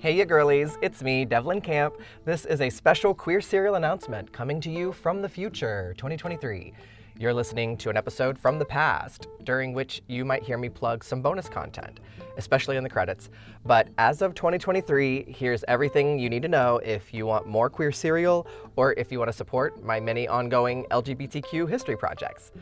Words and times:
Hey, 0.00 0.16
you 0.16 0.24
girlies, 0.24 0.78
it's 0.80 1.02
me, 1.02 1.24
Devlin 1.24 1.60
Camp. 1.60 1.94
This 2.24 2.44
is 2.44 2.60
a 2.60 2.70
special 2.70 3.12
Queer 3.12 3.40
Serial 3.40 3.74
announcement 3.74 4.32
coming 4.32 4.60
to 4.60 4.70
you 4.70 4.92
from 4.92 5.22
the 5.22 5.28
future, 5.28 5.92
2023. 5.98 6.72
You're 7.18 7.34
listening 7.34 7.76
to 7.78 7.90
an 7.90 7.96
episode 7.96 8.38
from 8.38 8.60
the 8.60 8.64
past, 8.64 9.26
during 9.42 9.72
which 9.72 10.02
you 10.06 10.24
might 10.24 10.44
hear 10.44 10.56
me 10.56 10.68
plug 10.68 11.02
some 11.02 11.20
bonus 11.20 11.48
content, 11.48 11.98
especially 12.36 12.76
in 12.76 12.84
the 12.84 12.88
credits. 12.88 13.28
But 13.66 13.88
as 13.98 14.22
of 14.22 14.36
2023, 14.36 15.34
here's 15.36 15.64
everything 15.66 16.16
you 16.16 16.30
need 16.30 16.42
to 16.42 16.48
know 16.48 16.76
if 16.84 17.12
you 17.12 17.26
want 17.26 17.48
more 17.48 17.68
Queer 17.68 17.90
Serial 17.90 18.46
or 18.76 18.92
if 18.92 19.10
you 19.10 19.18
want 19.18 19.30
to 19.30 19.36
support 19.36 19.82
my 19.82 19.98
many 19.98 20.28
ongoing 20.28 20.84
LGBTQ 20.92 21.68
history 21.68 21.96
projects. 21.96 22.52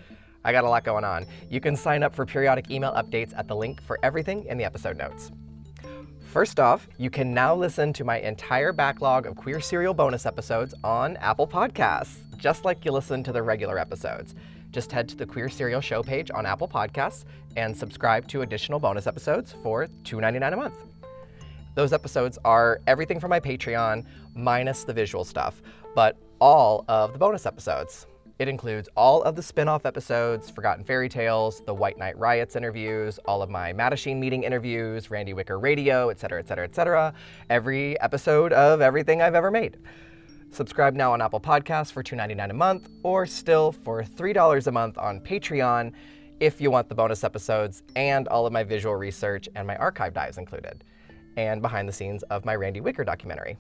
I 0.43 0.53
got 0.53 0.65
a 0.65 0.69
lot 0.71 0.85
going 0.85 1.05
on. 1.05 1.27
You 1.51 1.61
can 1.61 1.77
sign 1.77 2.03
up 2.03 2.15
for 2.15 2.25
periodic 2.25 2.71
email 2.71 2.95
updates 2.95 3.37
at 3.37 3.47
the 3.47 3.55
link 3.55 3.83
for 3.83 3.99
everything 4.03 4.47
in 4.47 4.57
the 4.57 4.65
episode 4.65 4.97
notes. 4.97 5.33
First 6.37 6.61
off, 6.61 6.87
you 6.99 7.09
can 7.09 7.33
now 7.33 7.55
listen 7.55 7.95
to 7.95 8.05
my 8.05 8.19
entire 8.19 8.71
backlog 8.71 9.25
of 9.25 9.37
Queer 9.37 9.59
Serial 9.59 9.95
bonus 9.95 10.27
episodes 10.27 10.75
on 10.85 11.17
Apple 11.17 11.49
Podcasts, 11.49 12.17
just 12.37 12.63
like 12.63 12.85
you 12.85 12.93
listen 12.93 13.25
to 13.25 13.33
the 13.33 13.43
regular 13.43 13.79
episodes. 13.79 14.35
Just 14.71 14.93
head 14.93 15.09
to 15.09 15.17
the 15.17 15.25
Queer 15.25 15.49
Serial 15.49 15.81
show 15.81 16.03
page 16.03 16.31
on 16.31 16.45
Apple 16.45 16.69
Podcasts 16.69 17.25
and 17.57 17.75
subscribe 17.75 18.29
to 18.29 18.43
additional 18.43 18.79
bonus 18.79 19.07
episodes 19.07 19.55
for 19.63 19.87
$2.99 20.03 20.53
a 20.53 20.57
month. 20.57 20.75
Those 21.75 21.95
episodes 21.95 22.39
are 22.45 22.83
everything 22.87 23.19
from 23.19 23.31
my 23.31 23.41
Patreon, 23.41 24.05
minus 24.35 24.85
the 24.85 24.93
visual 24.93 25.25
stuff, 25.25 25.63
but 25.95 26.19
all 26.39 26.85
of 26.87 27.15
the 27.15 27.19
bonus 27.19 27.47
episodes. 27.47 28.07
It 28.39 28.49
includes 28.49 28.89
all 28.97 29.23
of 29.23 29.35
the 29.35 29.43
spin 29.43 29.67
off 29.67 29.87
episodes, 29.87 30.51
Forgotten 30.51 30.85
Fairy 30.85 31.09
Tales, 31.09 31.63
the 31.65 31.73
White 31.73 31.97
Night 31.97 32.19
Riots 32.19 32.55
interviews, 32.55 33.19
all 33.25 33.41
of 33.41 33.49
my 33.49 33.73
Mattachine 33.73 34.19
meeting 34.19 34.43
interviews, 34.43 35.11
Randy 35.11 35.33
Wicker 35.33 35.59
Radio, 35.59 36.11
etc., 36.11 36.41
etc., 36.41 36.65
etc. 36.65 37.15
Every 37.49 37.99
episode 38.01 38.53
of 38.53 38.83
everything 38.83 39.23
I've 39.23 39.35
ever 39.35 39.51
made. 39.51 39.79
Subscribe 40.51 40.95
now 40.95 41.15
on 41.15 41.23
Apple 41.23 41.41
Podcasts 41.41 41.91
for 41.91 42.03
$2.99 42.03 42.51
a 42.51 42.53
month, 42.53 42.91
or 43.03 43.25
still 43.25 43.73
for 43.73 44.03
$3 44.03 44.67
a 44.67 44.71
month 44.71 44.99
on 44.99 45.19
Patreon 45.21 45.93
if 46.39 46.61
you 46.61 46.71
want 46.71 46.91
the 46.91 46.95
bonus 46.95 47.25
episodes 47.25 47.83
and 47.97 48.29
all 48.29 48.45
of 48.45 48.53
my 48.53 48.63
visual 48.63 48.97
research 48.97 49.49
and 49.55 49.67
my 49.67 49.77
archive 49.77 50.13
dives 50.13 50.37
included, 50.37 50.85
and 51.39 51.63
behind 51.63 51.89
the 51.89 51.93
scenes 51.93 52.23
of 52.25 52.45
my 52.45 52.55
Randy 52.55 52.83
Wicker 52.83 53.03
documentary. 53.03 53.57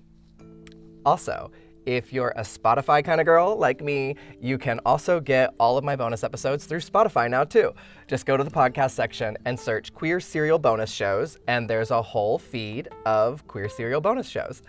Also, 1.07 1.51
if 1.87 2.13
you're 2.13 2.35
a 2.37 2.43
Spotify 2.43 3.03
kind 3.05 3.21
of 3.21 3.27
girl 3.27 3.57
like 3.57 3.81
me, 3.81 4.17
you 4.41 4.59
can 4.59 4.81
also 4.85 5.21
get 5.21 5.55
all 5.59 5.79
of 5.79 5.85
my 5.85 5.97
bonus 5.97 6.25
episodes 6.25 6.67
through 6.67 6.81
Spotify 6.81 7.31
now, 7.31 7.45
too. 7.45 7.73
Just 8.09 8.27
go 8.27 8.37
to 8.37 8.45
the 8.45 8.51
podcast 8.51 8.91
section 8.91 9.37
and 9.47 9.59
search 9.59 9.95
Queer 9.95 10.21
Serial 10.21 10.59
Bonus 10.59 10.91
Shows, 10.91 11.39
and 11.47 11.71
there's 11.71 11.91
a 11.91 12.03
whole 12.03 12.39
feed 12.39 12.89
of 13.07 13.47
Queer 13.47 13.69
Serial 13.69 14.01
bonus 14.01 14.29
shows. 14.29 14.63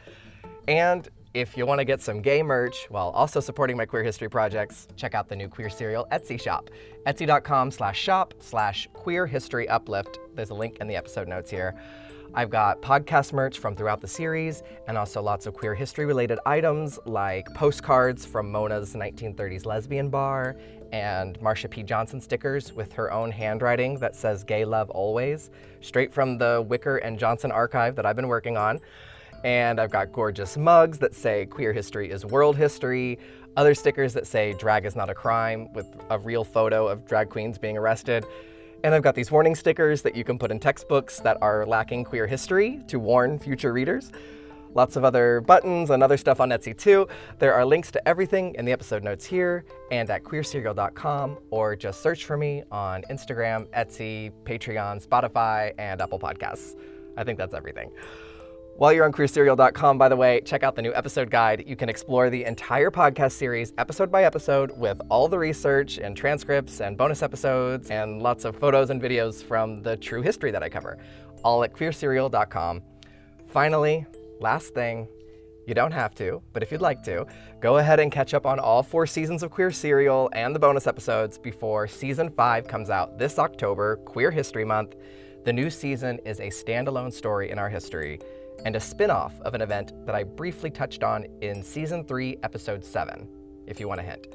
And 0.67 1.09
if 1.33 1.55
you 1.55 1.65
want 1.65 1.79
to 1.79 1.85
get 1.85 2.01
some 2.01 2.21
gay 2.21 2.41
merch 2.41 2.87
while 2.89 3.09
also 3.09 3.39
supporting 3.39 3.77
my 3.77 3.85
queer 3.85 4.03
history 4.03 4.29
projects, 4.29 4.87
check 4.95 5.13
out 5.13 5.27
the 5.27 5.35
new 5.35 5.47
Queer 5.47 5.69
Serial 5.69 6.07
Etsy 6.11 6.41
shop. 6.41 6.69
Etsy.com 7.05 7.71
slash 7.71 7.99
shop 7.99 8.33
slash 8.39 8.87
queer 8.93 9.27
history 9.27 9.67
uplift. 9.69 10.19
There's 10.35 10.49
a 10.49 10.55
link 10.55 10.77
in 10.81 10.87
the 10.87 10.95
episode 10.95 11.27
notes 11.27 11.51
here. 11.51 11.75
I've 12.37 12.51
got 12.51 12.83
podcast 12.83 13.33
merch 13.33 13.57
from 13.57 13.75
throughout 13.75 13.99
the 13.99 14.07
series 14.07 14.61
and 14.87 14.95
also 14.95 15.23
lots 15.23 15.47
of 15.47 15.55
queer 15.55 15.73
history 15.73 16.05
related 16.05 16.37
items 16.45 16.99
like 17.07 17.51
postcards 17.55 18.27
from 18.27 18.51
Mona's 18.51 18.93
1930s 18.93 19.65
lesbian 19.65 20.07
bar 20.09 20.55
and 20.91 21.39
Marsha 21.39 21.67
P. 21.67 21.81
Johnson 21.81 22.21
stickers 22.21 22.71
with 22.73 22.93
her 22.93 23.11
own 23.11 23.31
handwriting 23.31 23.97
that 23.97 24.15
says 24.15 24.43
gay 24.43 24.65
love 24.65 24.91
always, 24.91 25.49
straight 25.81 26.13
from 26.13 26.37
the 26.37 26.63
Wicker 26.69 26.97
and 26.97 27.17
Johnson 27.17 27.51
archive 27.51 27.95
that 27.95 28.05
I've 28.05 28.15
been 28.15 28.27
working 28.27 28.55
on. 28.55 28.81
And 29.43 29.81
I've 29.81 29.89
got 29.89 30.11
gorgeous 30.11 30.57
mugs 30.57 30.99
that 30.99 31.15
say 31.15 31.47
queer 31.47 31.73
history 31.73 32.11
is 32.11 32.23
world 32.23 32.55
history, 32.55 33.17
other 33.55 33.73
stickers 33.73 34.13
that 34.13 34.27
say 34.27 34.53
drag 34.53 34.85
is 34.85 34.95
not 34.95 35.09
a 35.09 35.15
crime 35.15 35.73
with 35.73 35.87
a 36.11 36.19
real 36.19 36.43
photo 36.43 36.87
of 36.87 37.03
drag 37.07 37.31
queens 37.31 37.57
being 37.57 37.79
arrested. 37.79 38.25
And 38.87 38.95
I've 38.95 39.03
got 39.03 39.15
these 39.15 39.31
warning 39.31 39.53
stickers 39.53 40.01
that 40.03 40.15
you 40.15 40.23
can 40.23 40.39
put 40.39 40.49
in 40.49 40.61
textbooks 40.61 41.19
that 41.19 41.37
are 41.41 41.65
lacking 41.65 42.05
queer 42.05 42.25
history 42.25 42.79
to 42.87 42.99
warn 42.99 43.37
future 43.37 43.73
readers. 43.73 44.13
Lots 44.75 44.95
of 44.95 45.03
other 45.03 45.41
buttons 45.41 45.89
and 45.89 46.01
other 46.01 46.15
stuff 46.15 46.39
on 46.39 46.51
Etsy 46.51 46.77
too. 46.77 47.05
There 47.37 47.53
are 47.53 47.65
links 47.65 47.91
to 47.91 48.07
everything 48.07 48.55
in 48.55 48.63
the 48.63 48.71
episode 48.71 49.03
notes 49.03 49.25
here 49.25 49.65
and 49.91 50.09
at 50.09 50.23
queerserial.com, 50.23 51.37
or 51.49 51.75
just 51.75 52.01
search 52.01 52.23
for 52.23 52.37
me 52.37 52.63
on 52.71 53.03
Instagram, 53.09 53.65
Etsy, 53.73 54.31
Patreon, 54.45 55.05
Spotify, 55.05 55.73
and 55.77 56.01
Apple 56.01 56.17
Podcasts. 56.17 56.77
I 57.17 57.25
think 57.25 57.37
that's 57.37 57.53
everything. 57.53 57.91
While 58.77 58.93
you're 58.93 59.05
on 59.05 59.11
queerserial.com, 59.11 59.97
by 59.97 60.07
the 60.07 60.15
way, 60.15 60.39
check 60.41 60.61
out 60.61 60.75
the 60.75 60.83
new 60.83 60.93
episode 60.93 61.31
guide. 61.31 61.63
You 61.65 61.75
can 61.75 61.89
explore 61.89 62.29
the 62.29 62.45
entire 62.45 62.91
podcast 62.91 63.31
series 63.31 63.73
episode 63.79 64.11
by 64.11 64.23
episode 64.23 64.69
with 64.77 65.01
all 65.09 65.27
the 65.27 65.39
research 65.39 65.97
and 65.97 66.15
transcripts 66.15 66.79
and 66.79 66.95
bonus 66.95 67.23
episodes 67.23 67.89
and 67.89 68.21
lots 68.21 68.45
of 68.45 68.55
photos 68.55 68.91
and 68.91 69.01
videos 69.01 69.43
from 69.43 69.81
the 69.81 69.97
true 69.97 70.21
history 70.21 70.51
that 70.51 70.61
I 70.61 70.69
cover, 70.69 70.99
all 71.43 71.63
at 71.63 71.73
queerserial.com. 71.73 72.83
Finally, 73.47 74.05
last 74.39 74.75
thing, 74.75 75.07
you 75.65 75.73
don't 75.73 75.91
have 75.91 76.13
to, 76.13 76.43
but 76.53 76.61
if 76.61 76.71
you'd 76.71 76.79
like 76.79 77.01
to, 77.05 77.25
go 77.59 77.79
ahead 77.79 77.99
and 77.99 78.11
catch 78.11 78.35
up 78.35 78.45
on 78.45 78.59
all 78.59 78.83
four 78.83 79.07
seasons 79.07 79.41
of 79.41 79.49
Queer 79.49 79.71
Serial 79.71 80.29
and 80.33 80.53
the 80.53 80.59
bonus 80.59 80.85
episodes 80.85 81.39
before 81.39 81.87
season 81.87 82.29
five 82.29 82.67
comes 82.67 82.91
out 82.91 83.17
this 83.17 83.39
October, 83.39 83.95
Queer 84.05 84.29
History 84.29 84.65
Month. 84.65 84.97
The 85.45 85.53
new 85.53 85.71
season 85.71 86.19
is 86.25 86.39
a 86.39 86.49
standalone 86.49 87.11
story 87.11 87.49
in 87.49 87.57
our 87.57 87.69
history 87.69 88.19
and 88.65 88.75
a 88.75 88.79
spin 88.79 89.09
off 89.09 89.39
of 89.41 89.53
an 89.53 89.61
event 89.61 89.93
that 90.05 90.15
I 90.15 90.23
briefly 90.23 90.69
touched 90.69 91.03
on 91.03 91.25
in 91.41 91.63
Season 91.63 92.03
3, 92.03 92.37
Episode 92.43 92.83
7, 92.83 93.27
if 93.67 93.79
you 93.79 93.87
want 93.87 93.99
a 93.99 94.03
hint. 94.03 94.27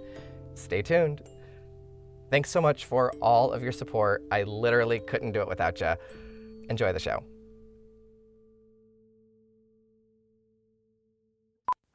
Stay 0.55 0.83
tuned. 0.83 1.23
Thanks 2.31 2.51
so 2.51 2.61
much 2.61 2.87
for 2.87 3.13
all 3.21 3.53
of 3.53 3.63
your 3.63 3.73
support. 3.73 4.23
I 4.33 4.45
literally 4.45 5.01
couldn't 5.01 5.33
do 5.33 5.41
it 5.43 5.49
without 5.49 5.81
you. 5.81 5.95
Enjoy 6.71 6.93
the 6.93 6.99
show. 6.99 7.23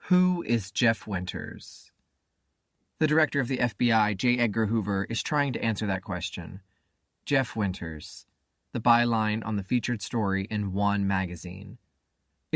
Who 0.10 0.44
is 0.44 0.72
Jeff 0.72 1.06
Winters? 1.06 1.92
The 3.00 3.08
director 3.08 3.40
of 3.40 3.48
the 3.48 3.58
FBI, 3.58 4.16
J. 4.18 4.38
Edgar 4.38 4.68
Hoover, 4.68 5.06
is 5.10 5.22
trying 5.22 5.54
to 5.54 5.64
answer 5.64 5.86
that 5.86 6.04
question. 6.04 6.62
Jeff 7.26 7.56
Winters, 7.56 8.26
the 8.74 8.80
byline 8.80 9.46
on 9.46 9.56
the 9.56 9.64
featured 9.64 10.02
story 10.02 10.48
in 10.50 10.72
One 10.72 11.06
magazine. 11.06 11.78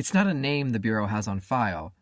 It's 0.01 0.15
not 0.15 0.25
a 0.25 0.33
name 0.33 0.71
the 0.71 0.79
Bureau 0.79 1.05
has 1.05 1.27
on 1.27 1.41
file, 1.41 1.93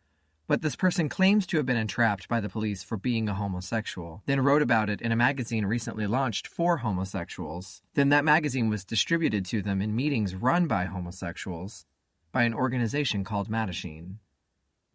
but 0.47 0.61
this 0.61 0.77
person 0.77 1.09
claims 1.09 1.45
to 1.47 1.57
have 1.57 1.65
been 1.65 1.75
entrapped 1.75 2.29
by 2.29 2.39
the 2.39 2.47
police 2.47 2.81
for 2.81 2.95
being 2.95 3.27
a 3.27 3.33
homosexual, 3.33 4.23
then 4.25 4.39
wrote 4.39 4.61
about 4.61 4.89
it 4.89 5.01
in 5.01 5.11
a 5.11 5.17
magazine 5.17 5.65
recently 5.65 6.07
launched 6.07 6.47
for 6.47 6.77
homosexuals. 6.77 7.81
Then 7.95 8.07
that 8.07 8.23
magazine 8.23 8.69
was 8.69 8.85
distributed 8.85 9.43
to 9.47 9.61
them 9.61 9.81
in 9.81 9.97
meetings 9.97 10.33
run 10.33 10.65
by 10.65 10.85
homosexuals 10.85 11.85
by 12.31 12.43
an 12.43 12.53
organization 12.53 13.25
called 13.25 13.49
Mattachine. 13.49 14.19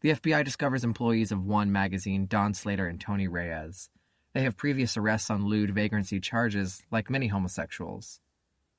The 0.01 0.13
FBI 0.13 0.43
discovers 0.43 0.83
employees 0.83 1.31
of 1.31 1.45
One 1.45 1.71
magazine, 1.71 2.25
Don 2.25 2.55
Slater 2.55 2.87
and 2.87 2.99
Tony 2.99 3.29
Reyes. 3.29 3.91
They 4.33 4.45
have 4.45 4.57
previous 4.57 4.97
arrests 4.97 5.29
on 5.29 5.45
lewd 5.45 5.75
vagrancy 5.75 6.21
charges, 6.21 6.83
like 6.91 7.11
many 7.11 7.27
homosexuals. 7.27 8.21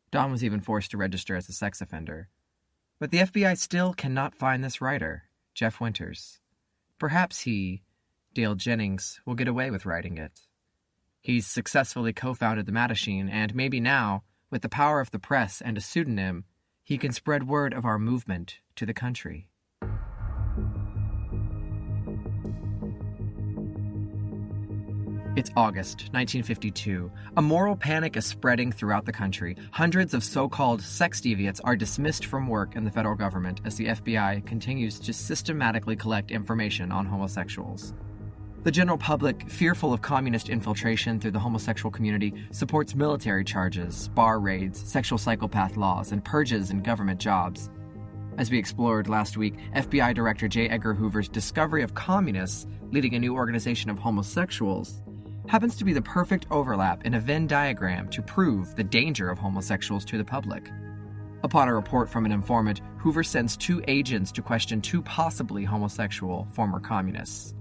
Don 0.09 0.31
was 0.31 0.43
even 0.43 0.61
forced 0.61 0.89
to 0.89 0.97
register 0.97 1.35
as 1.35 1.47
a 1.47 1.53
sex 1.53 1.79
offender. 1.79 2.27
But 3.00 3.11
the 3.11 3.19
FBI 3.19 3.57
still 3.57 3.94
cannot 3.94 4.35
find 4.35 4.63
this 4.63 4.79
writer, 4.79 5.23
Jeff 5.53 5.81
Winters. 5.81 6.39
Perhaps 6.97 7.41
he, 7.41 7.83
Dale 8.33 8.56
Jennings, 8.56 9.19
will 9.25 9.35
get 9.35 9.50
away 9.50 9.69
with 9.69 9.85
writing 9.85 10.17
it. 10.17 10.41
He's 11.19 11.45
successfully 11.45 12.13
co 12.13 12.34
founded 12.34 12.66
the 12.66 12.72
Mattachine, 12.72 13.29
and 13.29 13.53
maybe 13.53 13.79
now, 13.79 14.23
with 14.50 14.61
the 14.61 14.69
power 14.69 15.01
of 15.01 15.11
the 15.11 15.19
press 15.19 15.61
and 15.61 15.78
a 15.78 15.81
pseudonym, 15.81 16.45
he 16.84 16.97
can 16.97 17.11
spread 17.11 17.47
word 17.47 17.73
of 17.73 17.84
our 17.84 18.00
movement 18.00 18.59
to 18.75 18.85
the 18.85 18.93
country. 18.93 19.49
It's 25.35 25.52
August 25.58 25.97
1952. 26.14 27.11
A 27.35 27.41
moral 27.41 27.76
panic 27.76 28.16
is 28.16 28.26
spreading 28.26 28.72
throughout 28.72 29.03
the 29.03 29.11
country. 29.11 29.58
Hundreds 29.72 30.14
of 30.14 30.23
so 30.23 30.47
called 30.47 30.82
sex 30.82 31.20
deviants 31.20 31.59
are 31.66 31.76
dismissed 31.76 32.28
from 32.28 32.47
work 32.47 32.78
in 32.78 32.85
the 32.85 32.91
federal 32.91 33.16
government 33.16 33.59
as 33.66 33.76
the 33.76 33.87
FBI 33.87 34.46
continues 34.46 34.97
to 35.02 35.11
systematically 35.11 35.97
collect 35.97 36.32
information 36.32 36.90
on 36.90 37.05
homosexuals. 37.05 37.93
The 38.64 38.72
general 38.72 38.97
public, 38.97 39.49
fearful 39.49 39.91
of 39.91 40.02
communist 40.02 40.47
infiltration 40.47 41.20
through 41.20 41.32
the 41.32 41.40
homosexual 41.40 41.91
community, 41.91 42.34
supports 42.52 42.96
military 42.96 43.43
charges, 43.43 44.08
bar 44.08 44.40
raids, 44.40 44.79
sexual 44.90 45.17
psychopath 45.17 45.76
laws, 45.76 46.14
and 46.14 46.23
purges 46.23 46.72
in 46.72 46.81
government 46.81 47.20
jobs. 47.20 47.70
As 48.38 48.49
we 48.49 48.58
explored 48.58 49.09
last 49.09 49.35
week, 49.35 49.55
FBI 49.76 50.16
Director 50.16 50.47
J. 50.47 50.70
Edgar 50.70 50.93
Hoover's 50.93 51.28
discovery 51.28 51.84
of 51.84 51.93
communists 51.93 52.67
leading 52.91 53.16
a 53.16 53.20
new 53.20 53.35
organization 53.35 53.90
of 53.90 53.99
homosexuals 53.99 55.02
happens 55.47 55.75
to 55.77 55.85
be 55.85 55.93
the 55.93 56.01
perfect 56.01 56.47
overlap 56.51 57.05
in 57.05 57.13
a 57.13 57.19
Venn 57.19 57.47
diagram 57.47 58.09
to 58.09 58.21
prove 58.21 58.75
the 58.75 58.83
danger 58.83 59.29
of 59.29 59.37
homosexuals 59.37 60.05
to 60.05 60.17
the 60.17 60.25
public. 60.25 60.69
Upon 61.43 61.67
a 61.67 61.75
report 61.75 62.09
from 62.09 62.25
an 62.25 62.31
informant, 62.31 62.81
Hoover 62.97 63.23
sends 63.23 63.55
two 63.55 63.83
agents 63.87 64.31
to 64.31 64.41
question 64.41 64.81
two 64.81 65.01
possibly 65.01 65.63
homosexual 65.63 66.47
former 66.51 66.79
communists. 66.79 67.53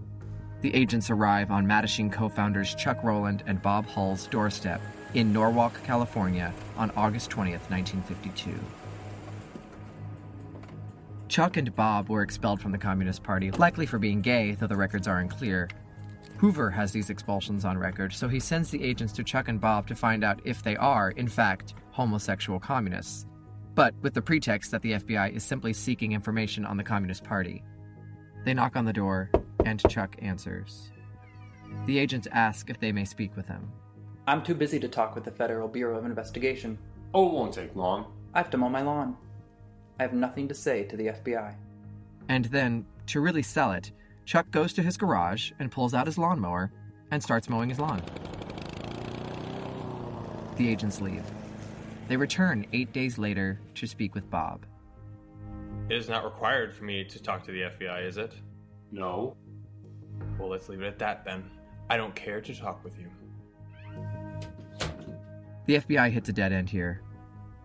The 0.63 0.75
agents 0.75 1.11
arrive 1.11 1.51
on 1.51 1.67
Mattachine 1.67 2.11
co 2.11 2.31
founders 2.31 2.75
Chuck 2.75 3.05
Rowland 3.05 3.43
and 3.47 3.61
Bob 3.61 3.85
Hull's 3.87 4.27
doorstep 4.29 4.81
in 5.13 5.33
Norwalk, 5.33 5.75
California 5.85 6.55
on 6.79 6.91
August 6.93 7.31
20th, 7.31 7.69
1952. 7.71 8.51
Chuck 11.29 11.57
and 11.57 11.75
Bob 11.75 12.09
were 12.09 12.23
expelled 12.23 12.61
from 12.61 12.73
the 12.73 12.79
Communist 12.79 13.23
Party, 13.23 13.51
likely 13.51 13.87
for 13.87 13.99
being 13.99 14.23
gay, 14.23 14.53
though 14.53 14.67
the 14.67 14.77
records 14.77 15.07
are 15.07 15.19
unclear. 15.19 15.69
Hoover 16.39 16.71
has 16.71 16.93
these 16.93 17.11
expulsions 17.11 17.65
on 17.65 17.79
record, 17.79 18.13
so 18.13 18.29
he 18.29 18.41
sends 18.41 18.71
the 18.71 18.83
agents 18.83 19.13
to 19.15 19.25
Chuck 19.25 19.49
and 19.49 19.61
Bob 19.61 19.87
to 19.87 19.95
find 19.95 20.25
out 20.25 20.41
if 20.45 20.63
they 20.63 20.77
are, 20.77 21.11
in 21.11 21.29
fact, 21.29 21.75
homosexual 21.93 22.59
communists, 22.59 23.27
but 23.75 23.95
with 24.03 24.15
the 24.15 24.23
pretext 24.23 24.71
that 24.73 24.83
the 24.83 24.93
FBI 24.93 25.35
is 25.35 25.45
simply 25.45 25.73
seeking 25.73 26.13
information 26.13 26.65
on 26.65 26.77
the 26.77 26.85
Communist 26.85 27.25
Party. 27.25 27.63
They 28.45 28.53
knock 28.53 28.77
on 28.77 28.85
the 28.85 28.93
door, 28.93 29.31
and 29.65 29.81
Chuck 29.89 30.17
answers. 30.21 30.91
The 31.87 31.99
agents 31.99 32.29
ask 32.33 32.69
if 32.69 32.79
they 32.79 32.93
may 32.93 33.05
speak 33.05 33.37
with 33.37 33.47
him. 33.47 33.71
I'm 34.27 34.43
too 34.43 34.55
busy 34.55 34.79
to 34.81 34.89
talk 34.89 35.15
with 35.15 35.25
the 35.25 35.31
Federal 35.31 35.69
Bureau 35.69 35.99
of 35.99 36.05
Investigation. 36.05 36.79
Oh, 37.15 37.29
it 37.29 37.33
won't 37.33 37.55
take 37.55 37.77
long. 37.77 38.07
I 38.35 38.39
have 38.39 38.51
to 38.51 38.59
mow 38.59 38.69
my 38.69 38.83
lawn. 38.83 39.17
I 39.99 40.03
have 40.03 40.13
nothing 40.15 40.49
to 40.49 40.55
say 40.55 40.85
to 40.85 40.97
the 40.97 41.07
FBI. 41.09 41.55
And 42.29 42.47
then, 42.47 42.87
to 43.07 43.21
really 43.21 43.43
sell 43.43 43.73
it, 43.73 43.93
Chuck 44.25 44.51
goes 44.51 44.73
to 44.75 44.83
his 44.83 44.97
garage 44.97 45.53
and 45.59 45.71
pulls 45.71 45.95
out 45.95 46.07
his 46.07 46.19
lawnmower 46.19 46.73
and 47.11 47.23
starts 47.23 47.49
mowing 47.49 47.69
his 47.69 47.79
lawn. 47.79 48.03
The 50.57 50.69
agents 50.69 51.01
leave. 51.01 51.25
They 52.09 52.17
return 52.17 52.67
eight 52.73 52.93
days 52.93 53.19
later 53.19 53.61
to 53.75 53.87
speak 53.87 54.15
with 54.15 54.31
Bob. 54.31 54.67
It 55.89 55.97
is 55.97 56.09
not 56.09 56.25
required 56.25 56.75
for 56.75 56.85
me 56.85 57.05
to 57.05 57.23
talk 57.23 57.45
to 57.45 57.53
the 57.53 57.63
FBI, 57.63 58.07
is 58.07 58.17
it? 58.17 58.33
No. 58.91 59.37
Well, 60.39 60.49
let's 60.49 60.69
leave 60.69 60.81
it 60.81 60.87
at 60.87 60.99
that 61.01 61.25
then. 61.25 61.51
I 61.91 61.97
don't 61.97 62.15
care 62.15 62.41
to 62.41 62.55
talk 62.55 62.83
with 62.85 62.99
you. 62.99 63.11
The 65.67 65.77
FBI 65.77 66.11
hits 66.11 66.29
a 66.29 66.33
dead 66.33 66.53
end 66.53 66.69
here, 66.69 67.03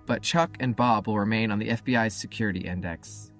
but 0.06 0.22
Chuck 0.22 0.58
and 0.60 0.76
Bob 0.76 1.08
will 1.08 1.20
remain 1.20 1.52
on 1.52 1.60
the 1.60 1.70
FBI's 1.70 2.14
security 2.14 2.62
index. 2.62 3.32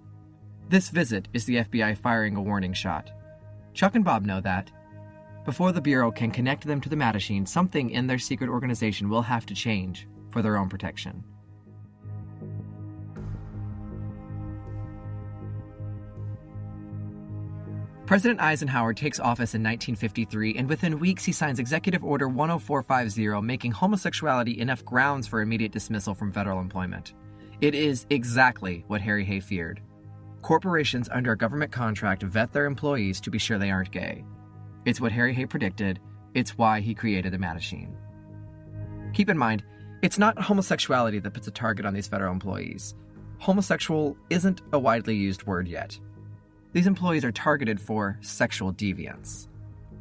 This 0.70 0.90
visit 0.90 1.28
is 1.34 1.46
the 1.46 1.56
FBI 1.56 1.98
firing 1.98 2.36
a 2.36 2.42
warning 2.44 2.74
shot. 2.74 3.10
Chuck 3.74 3.96
and 3.96 4.06
Bob 4.06 4.24
know 4.24 4.40
that. 4.42 4.70
Before 5.44 5.72
the 5.72 5.82
Bureau 5.82 6.12
can 6.12 6.30
connect 6.30 6.68
them 6.68 6.80
to 6.82 6.90
the 6.90 6.96
Mattachine, 6.96 7.48
something 7.48 7.90
in 7.90 8.06
their 8.06 8.20
secret 8.20 8.52
organization 8.52 9.10
will 9.10 9.24
have 9.24 9.48
to 9.48 9.56
change 9.56 10.08
for 10.30 10.44
their 10.44 10.58
own 10.58 10.70
protection. 10.70 11.24
President 18.06 18.40
Eisenhower 18.40 18.94
takes 18.94 19.20
office 19.20 19.56
in 19.56 19.64
1953, 19.64 20.56
and 20.56 20.70
within 20.70 21.00
weeks 21.00 21.26
he 21.26 21.32
signs 21.32 21.58
Executive 21.58 22.04
Order 22.04 22.30
10450, 22.30 23.42
making 23.42 23.72
homosexuality 23.72 24.60
enough 24.60 24.86
grounds 24.86 25.26
for 25.26 25.42
immediate 25.42 25.72
dismissal 25.72 26.14
from 26.14 26.32
federal 26.32 26.60
employment. 26.60 27.16
It 27.60 27.74
is 27.74 28.06
exactly 28.12 28.84
what 28.88 29.02
Harry 29.02 29.26
Hay 29.26 29.40
feared. 29.40 29.82
Corporations 30.42 31.10
under 31.12 31.34
a 31.34 31.38
government 31.38 31.72
contract 31.72 32.24
vet 32.24 32.54
their 32.54 32.66
employees 32.66 33.20
to 33.22 33.30
be 33.30 33.38
sure 33.38 33.58
they 33.58 33.72
aren't 33.72 33.92
gay. 33.92 34.24
It's 34.86 35.02
what 35.02 35.12
Harry 35.12 35.34
Hay 35.34 35.46
predicted, 35.46 36.00
it's 36.34 36.58
why 36.58 36.80
he 36.80 36.94
created 36.94 37.34
the 37.34 37.38
Mattachine. 37.38 37.94
Keep 39.14 39.30
in 39.30 39.38
mind, 39.38 39.64
it's 40.02 40.18
not 40.18 40.40
homosexuality 40.40 41.20
that 41.20 41.34
puts 41.34 41.48
a 41.48 41.52
target 41.52 41.86
on 41.86 41.94
these 41.94 42.08
federal 42.08 42.32
employees. 42.32 42.96
Homosexual 43.40 44.16
isn't 44.30 44.62
a 44.72 44.80
widely 44.80 45.16
used 45.16 45.44
word 45.44 45.68
yet. 45.68 46.00
These 46.72 46.88
employees 46.88 47.26
are 47.26 47.32
targeted 47.32 47.82
for 47.82 48.18
sexual 48.22 48.74
deviance. 48.74 49.48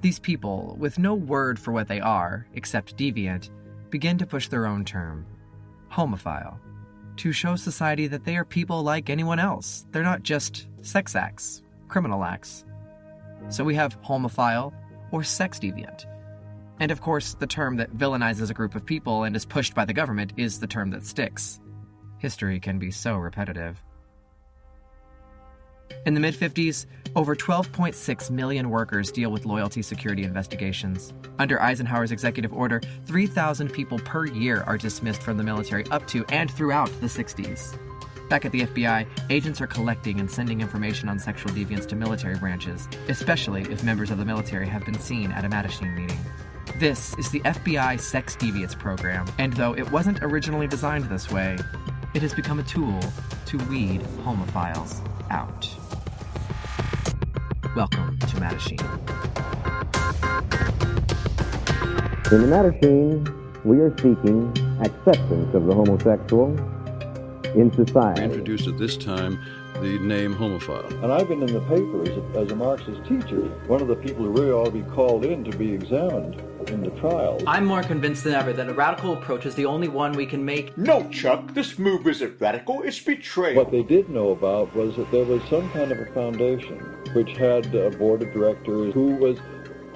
These 0.02 0.18
people, 0.20 0.76
with 0.78 0.98
no 0.98 1.14
word 1.14 1.58
for 1.58 1.72
what 1.72 1.88
they 1.88 2.00
are, 2.00 2.46
except 2.54 2.96
deviant, 2.96 3.50
begin 3.90 4.18
to 4.18 4.26
push 4.26 4.48
their 4.48 4.66
own 4.66 4.84
term 4.84 5.26
homophile 5.90 6.58
to 7.18 7.32
show 7.32 7.56
society 7.56 8.06
that 8.06 8.24
they 8.24 8.36
are 8.36 8.44
people 8.44 8.82
like 8.82 9.10
anyone 9.10 9.38
else. 9.38 9.86
They're 9.92 10.02
not 10.02 10.22
just 10.22 10.66
sex 10.82 11.14
acts, 11.14 11.62
criminal 11.88 12.24
acts. 12.24 12.64
So 13.48 13.64
we 13.64 13.74
have 13.74 14.00
homophile 14.02 14.72
or 15.10 15.22
sex 15.22 15.58
deviant. 15.58 16.04
And 16.80 16.90
of 16.90 17.00
course, 17.00 17.34
the 17.34 17.46
term 17.46 17.76
that 17.76 17.96
villainizes 17.96 18.50
a 18.50 18.54
group 18.54 18.74
of 18.74 18.86
people 18.86 19.24
and 19.24 19.34
is 19.34 19.44
pushed 19.44 19.74
by 19.74 19.84
the 19.84 19.92
government 19.92 20.32
is 20.36 20.60
the 20.60 20.66
term 20.66 20.90
that 20.90 21.04
sticks. 21.04 21.60
History 22.18 22.60
can 22.60 22.78
be 22.78 22.90
so 22.90 23.16
repetitive. 23.16 23.82
In 26.06 26.14
the 26.14 26.20
mid 26.20 26.34
50s, 26.34 26.86
over 27.16 27.34
12.6 27.36 28.30
million 28.30 28.70
workers 28.70 29.10
deal 29.12 29.30
with 29.30 29.46
loyalty 29.46 29.82
security 29.82 30.24
investigations. 30.24 31.12
Under 31.38 31.60
Eisenhower's 31.60 32.12
executive 32.12 32.52
order, 32.52 32.80
3,000 33.06 33.72
people 33.72 33.98
per 33.98 34.26
year 34.26 34.62
are 34.66 34.78
dismissed 34.78 35.22
from 35.22 35.36
the 35.36 35.44
military 35.44 35.86
up 35.90 36.06
to 36.08 36.24
and 36.26 36.50
throughout 36.50 36.88
the 37.00 37.06
60s. 37.06 37.78
Back 38.28 38.44
at 38.44 38.52
the 38.52 38.62
FBI, 38.62 39.06
agents 39.30 39.60
are 39.60 39.66
collecting 39.66 40.20
and 40.20 40.30
sending 40.30 40.60
information 40.60 41.08
on 41.08 41.18
sexual 41.18 41.50
deviance 41.52 41.86
to 41.88 41.96
military 41.96 42.36
branches, 42.36 42.86
especially 43.08 43.62
if 43.62 43.82
members 43.82 44.10
of 44.10 44.18
the 44.18 44.24
military 44.24 44.66
have 44.66 44.84
been 44.84 44.98
seen 44.98 45.32
at 45.32 45.44
a 45.44 45.48
Mattachine 45.48 45.96
meeting. 45.96 46.18
This 46.78 47.16
is 47.18 47.30
the 47.30 47.40
FBI 47.40 47.98
Sex 47.98 48.36
Deviance 48.36 48.78
Program, 48.78 49.26
and 49.38 49.54
though 49.54 49.74
it 49.74 49.90
wasn't 49.90 50.22
originally 50.22 50.66
designed 50.66 51.04
this 51.04 51.30
way, 51.30 51.56
it 52.14 52.22
has 52.22 52.34
become 52.34 52.60
a 52.60 52.62
tool 52.64 53.00
to 53.46 53.56
weed 53.64 54.02
homophiles 54.24 55.00
out. 55.30 55.68
Welcome 57.76 58.18
to 58.18 58.36
Mattachine. 58.36 58.80
In 62.32 62.42
the 62.42 62.48
Mattachine, 62.48 63.64
we 63.64 63.80
are 63.80 63.90
seeking 63.98 64.48
acceptance 64.80 65.54
of 65.54 65.66
the 65.66 65.74
homosexual 65.74 66.56
in 67.54 67.70
society. 67.72 68.22
introduced 68.22 68.66
at 68.68 68.78
this 68.78 68.96
time 68.96 69.38
the 69.80 69.98
name 69.98 70.34
homophile. 70.34 70.90
And 71.02 71.12
I've 71.12 71.28
been 71.28 71.42
in 71.42 71.52
the 71.52 71.60
paper 71.60 72.02
as 72.02 72.08
a, 72.08 72.40
as 72.40 72.50
a 72.50 72.56
Marxist 72.56 73.04
teacher, 73.04 73.42
one 73.66 73.82
of 73.82 73.88
the 73.88 73.96
people 73.96 74.24
who 74.24 74.30
really 74.30 74.50
ought 74.50 74.66
to 74.66 74.70
be 74.70 74.82
called 74.82 75.24
in 75.24 75.44
to 75.44 75.56
be 75.56 75.72
examined 75.72 76.42
in 76.70 76.82
the 76.82 76.90
trials. 76.90 77.42
I'm 77.46 77.64
more 77.64 77.82
convinced 77.82 78.24
than 78.24 78.34
ever 78.34 78.52
that 78.52 78.68
a 78.68 78.74
radical 78.74 79.12
approach 79.14 79.46
is 79.46 79.54
the 79.54 79.66
only 79.66 79.88
one 79.88 80.12
we 80.12 80.26
can 80.26 80.44
make. 80.44 80.76
No, 80.76 81.08
Chuck, 81.10 81.54
this 81.54 81.78
move 81.78 82.06
isn't 82.06 82.40
radical, 82.40 82.82
it's 82.82 83.00
betrayal. 83.00 83.56
What 83.56 83.70
they 83.70 83.82
did 83.82 84.08
know 84.08 84.30
about 84.30 84.74
was 84.74 84.96
that 84.96 85.10
there 85.10 85.24
was 85.24 85.42
some 85.48 85.70
kind 85.70 85.92
of 85.92 85.98
a 85.98 86.06
foundation 86.12 86.78
which 87.12 87.30
had 87.36 87.74
a 87.74 87.90
board 87.90 88.22
of 88.22 88.32
directors 88.32 88.94
who 88.94 89.16
was 89.16 89.38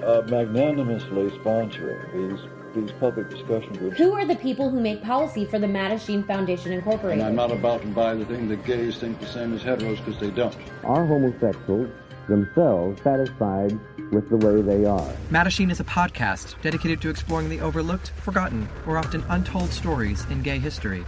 uh, 0.03 0.21
magnanimously 0.29 1.29
sponsoring 1.39 2.11
these 2.13 2.49
these 2.73 2.91
public 2.93 3.29
discussion 3.29 3.71
groups. 3.73 3.97
Who 3.97 4.13
are 4.13 4.25
the 4.25 4.35
people 4.35 4.69
who 4.69 4.79
make 4.79 5.03
policy 5.03 5.45
for 5.45 5.59
the 5.59 5.67
Mattachine 5.67 6.25
Foundation 6.25 6.71
Incorporated? 6.71 7.19
And 7.19 7.27
I'm 7.27 7.35
not 7.35 7.51
about 7.51 7.81
to 7.81 7.87
buy 7.87 8.15
the 8.15 8.25
thing 8.25 8.47
that 8.49 8.65
gays 8.65 8.97
think 8.97 9.19
the 9.19 9.27
same 9.27 9.53
as 9.53 9.61
heteros 9.61 10.03
because 10.03 10.19
they 10.19 10.31
don't. 10.31 10.55
Are 10.83 11.05
homosexuals 11.05 11.91
themselves 12.27 13.01
satisfied 13.01 13.77
with 14.11 14.29
the 14.29 14.37
way 14.37 14.61
they 14.61 14.85
are? 14.85 15.13
Mattachine 15.29 15.71
is 15.71 15.79
a 15.79 15.83
podcast 15.83 16.61
dedicated 16.61 17.01
to 17.01 17.09
exploring 17.09 17.49
the 17.49 17.59
overlooked, 17.61 18.09
forgotten, 18.21 18.67
or 18.85 18.97
often 18.97 19.23
untold 19.29 19.69
stories 19.71 20.25
in 20.25 20.41
gay 20.41 20.59
history. 20.59 21.03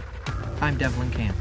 I'm 0.60 0.76
Devlin 0.76 1.10
Camp. 1.10 1.36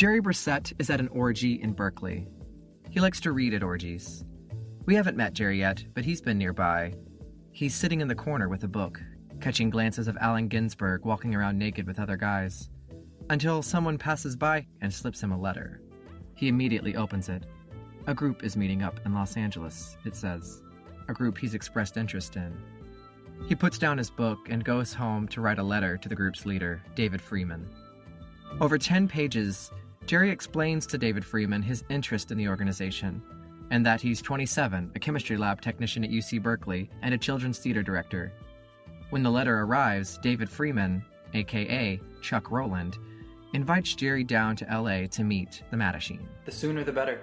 Jerry 0.00 0.22
Brissette 0.22 0.72
is 0.78 0.88
at 0.88 0.98
an 0.98 1.08
orgy 1.08 1.60
in 1.60 1.74
Berkeley. 1.74 2.26
He 2.88 3.00
likes 3.00 3.20
to 3.20 3.32
read 3.32 3.52
at 3.52 3.62
orgies. 3.62 4.24
We 4.86 4.94
haven't 4.94 5.18
met 5.18 5.34
Jerry 5.34 5.58
yet, 5.58 5.84
but 5.92 6.06
he's 6.06 6.22
been 6.22 6.38
nearby. 6.38 6.94
He's 7.52 7.74
sitting 7.74 8.00
in 8.00 8.08
the 8.08 8.14
corner 8.14 8.48
with 8.48 8.64
a 8.64 8.66
book, 8.66 8.98
catching 9.42 9.68
glances 9.68 10.08
of 10.08 10.16
Allen 10.18 10.48
Ginsberg 10.48 11.04
walking 11.04 11.34
around 11.34 11.58
naked 11.58 11.86
with 11.86 12.00
other 12.00 12.16
guys, 12.16 12.70
until 13.28 13.60
someone 13.60 13.98
passes 13.98 14.36
by 14.36 14.66
and 14.80 14.90
slips 14.90 15.22
him 15.22 15.32
a 15.32 15.38
letter. 15.38 15.82
He 16.34 16.48
immediately 16.48 16.96
opens 16.96 17.28
it. 17.28 17.44
A 18.06 18.14
group 18.14 18.42
is 18.42 18.56
meeting 18.56 18.82
up 18.82 19.00
in 19.04 19.12
Los 19.12 19.36
Angeles, 19.36 19.98
it 20.06 20.16
says. 20.16 20.62
A 21.08 21.12
group 21.12 21.36
he's 21.36 21.52
expressed 21.52 21.98
interest 21.98 22.36
in. 22.36 22.56
He 23.48 23.54
puts 23.54 23.76
down 23.76 23.98
his 23.98 24.08
book 24.08 24.48
and 24.48 24.64
goes 24.64 24.94
home 24.94 25.28
to 25.28 25.42
write 25.42 25.58
a 25.58 25.62
letter 25.62 25.98
to 25.98 26.08
the 26.08 26.16
group's 26.16 26.46
leader, 26.46 26.82
David 26.94 27.20
Freeman. 27.20 27.68
Over 28.62 28.78
10 28.78 29.06
pages, 29.06 29.70
Jerry 30.10 30.30
explains 30.30 30.86
to 30.86 30.98
David 30.98 31.24
Freeman 31.24 31.62
his 31.62 31.84
interest 31.88 32.32
in 32.32 32.36
the 32.36 32.48
organization 32.48 33.22
and 33.70 33.86
that 33.86 34.00
he's 34.00 34.20
27, 34.20 34.90
a 34.96 34.98
chemistry 34.98 35.36
lab 35.36 35.60
technician 35.60 36.02
at 36.02 36.10
UC 36.10 36.42
Berkeley, 36.42 36.90
and 37.02 37.14
a 37.14 37.16
children's 37.16 37.60
theater 37.60 37.80
director. 37.80 38.32
When 39.10 39.22
the 39.22 39.30
letter 39.30 39.60
arrives, 39.60 40.18
David 40.18 40.50
Freeman, 40.50 41.04
aka 41.34 42.00
Chuck 42.22 42.50
Rowland, 42.50 42.98
invites 43.54 43.94
Jerry 43.94 44.24
down 44.24 44.56
to 44.56 44.64
LA 44.64 45.06
to 45.06 45.22
meet 45.22 45.62
the 45.70 45.76
Mattachine. 45.76 46.26
The 46.44 46.50
sooner 46.50 46.82
the 46.82 46.90
better. 46.90 47.20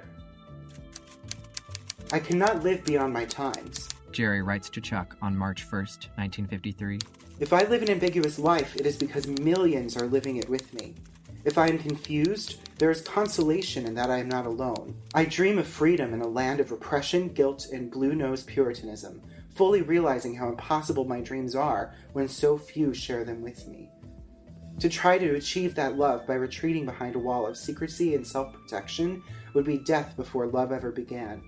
I 2.13 2.19
cannot 2.19 2.63
live 2.63 2.85
beyond 2.85 3.11
my 3.11 3.25
times. 3.25 3.89
Jerry 4.13 4.41
writes 4.41 4.69
to 4.69 4.79
Chuck 4.79 5.17
on 5.21 5.35
March 5.35 5.65
1st, 5.69 6.07
1953. 6.15 6.99
If 7.41 7.51
I 7.51 7.63
live 7.63 7.81
an 7.81 7.89
ambiguous 7.89 8.39
life, 8.39 8.77
it 8.77 8.85
is 8.85 8.95
because 8.95 9.27
millions 9.27 9.97
are 9.97 10.07
living 10.07 10.37
it 10.37 10.47
with 10.47 10.73
me. 10.73 10.95
If 11.47 11.57
I 11.57 11.67
am 11.67 11.79
confused, 11.79 12.57
there 12.77 12.91
is 12.91 12.99
consolation 12.99 13.85
in 13.85 13.93
that 13.93 14.11
I 14.11 14.17
am 14.17 14.27
not 14.27 14.45
alone. 14.45 14.93
I 15.15 15.23
dream 15.23 15.57
of 15.59 15.65
freedom 15.65 16.13
in 16.13 16.19
a 16.19 16.27
land 16.27 16.59
of 16.59 16.71
repression, 16.71 17.29
guilt, 17.29 17.67
and 17.71 17.89
blue 17.89 18.15
nosed 18.15 18.47
Puritanism, 18.47 19.21
fully 19.55 19.81
realizing 19.81 20.35
how 20.35 20.49
impossible 20.49 21.05
my 21.05 21.21
dreams 21.21 21.55
are 21.55 21.95
when 22.11 22.27
so 22.27 22.57
few 22.57 22.93
share 22.93 23.23
them 23.23 23.41
with 23.41 23.65
me. 23.65 23.89
To 24.79 24.89
try 24.89 25.17
to 25.17 25.35
achieve 25.35 25.73
that 25.75 25.97
love 25.97 26.27
by 26.27 26.33
retreating 26.33 26.85
behind 26.85 27.15
a 27.15 27.19
wall 27.19 27.47
of 27.47 27.55
secrecy 27.55 28.13
and 28.13 28.27
self 28.27 28.51
protection 28.51 29.23
would 29.53 29.63
be 29.63 29.77
death 29.77 30.17
before 30.17 30.47
love 30.47 30.73
ever 30.73 30.91
began. 30.91 31.41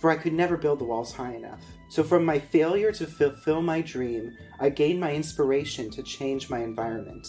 For 0.00 0.10
I 0.10 0.16
could 0.16 0.32
never 0.32 0.56
build 0.56 0.80
the 0.80 0.84
walls 0.84 1.12
high 1.12 1.34
enough. 1.34 1.62
So, 1.90 2.02
from 2.02 2.24
my 2.24 2.40
failure 2.40 2.90
to 2.90 3.06
fulfill 3.06 3.62
my 3.62 3.82
dream, 3.82 4.36
I 4.58 4.70
gained 4.70 4.98
my 4.98 5.14
inspiration 5.14 5.90
to 5.92 6.02
change 6.02 6.50
my 6.50 6.58
environment. 6.58 7.28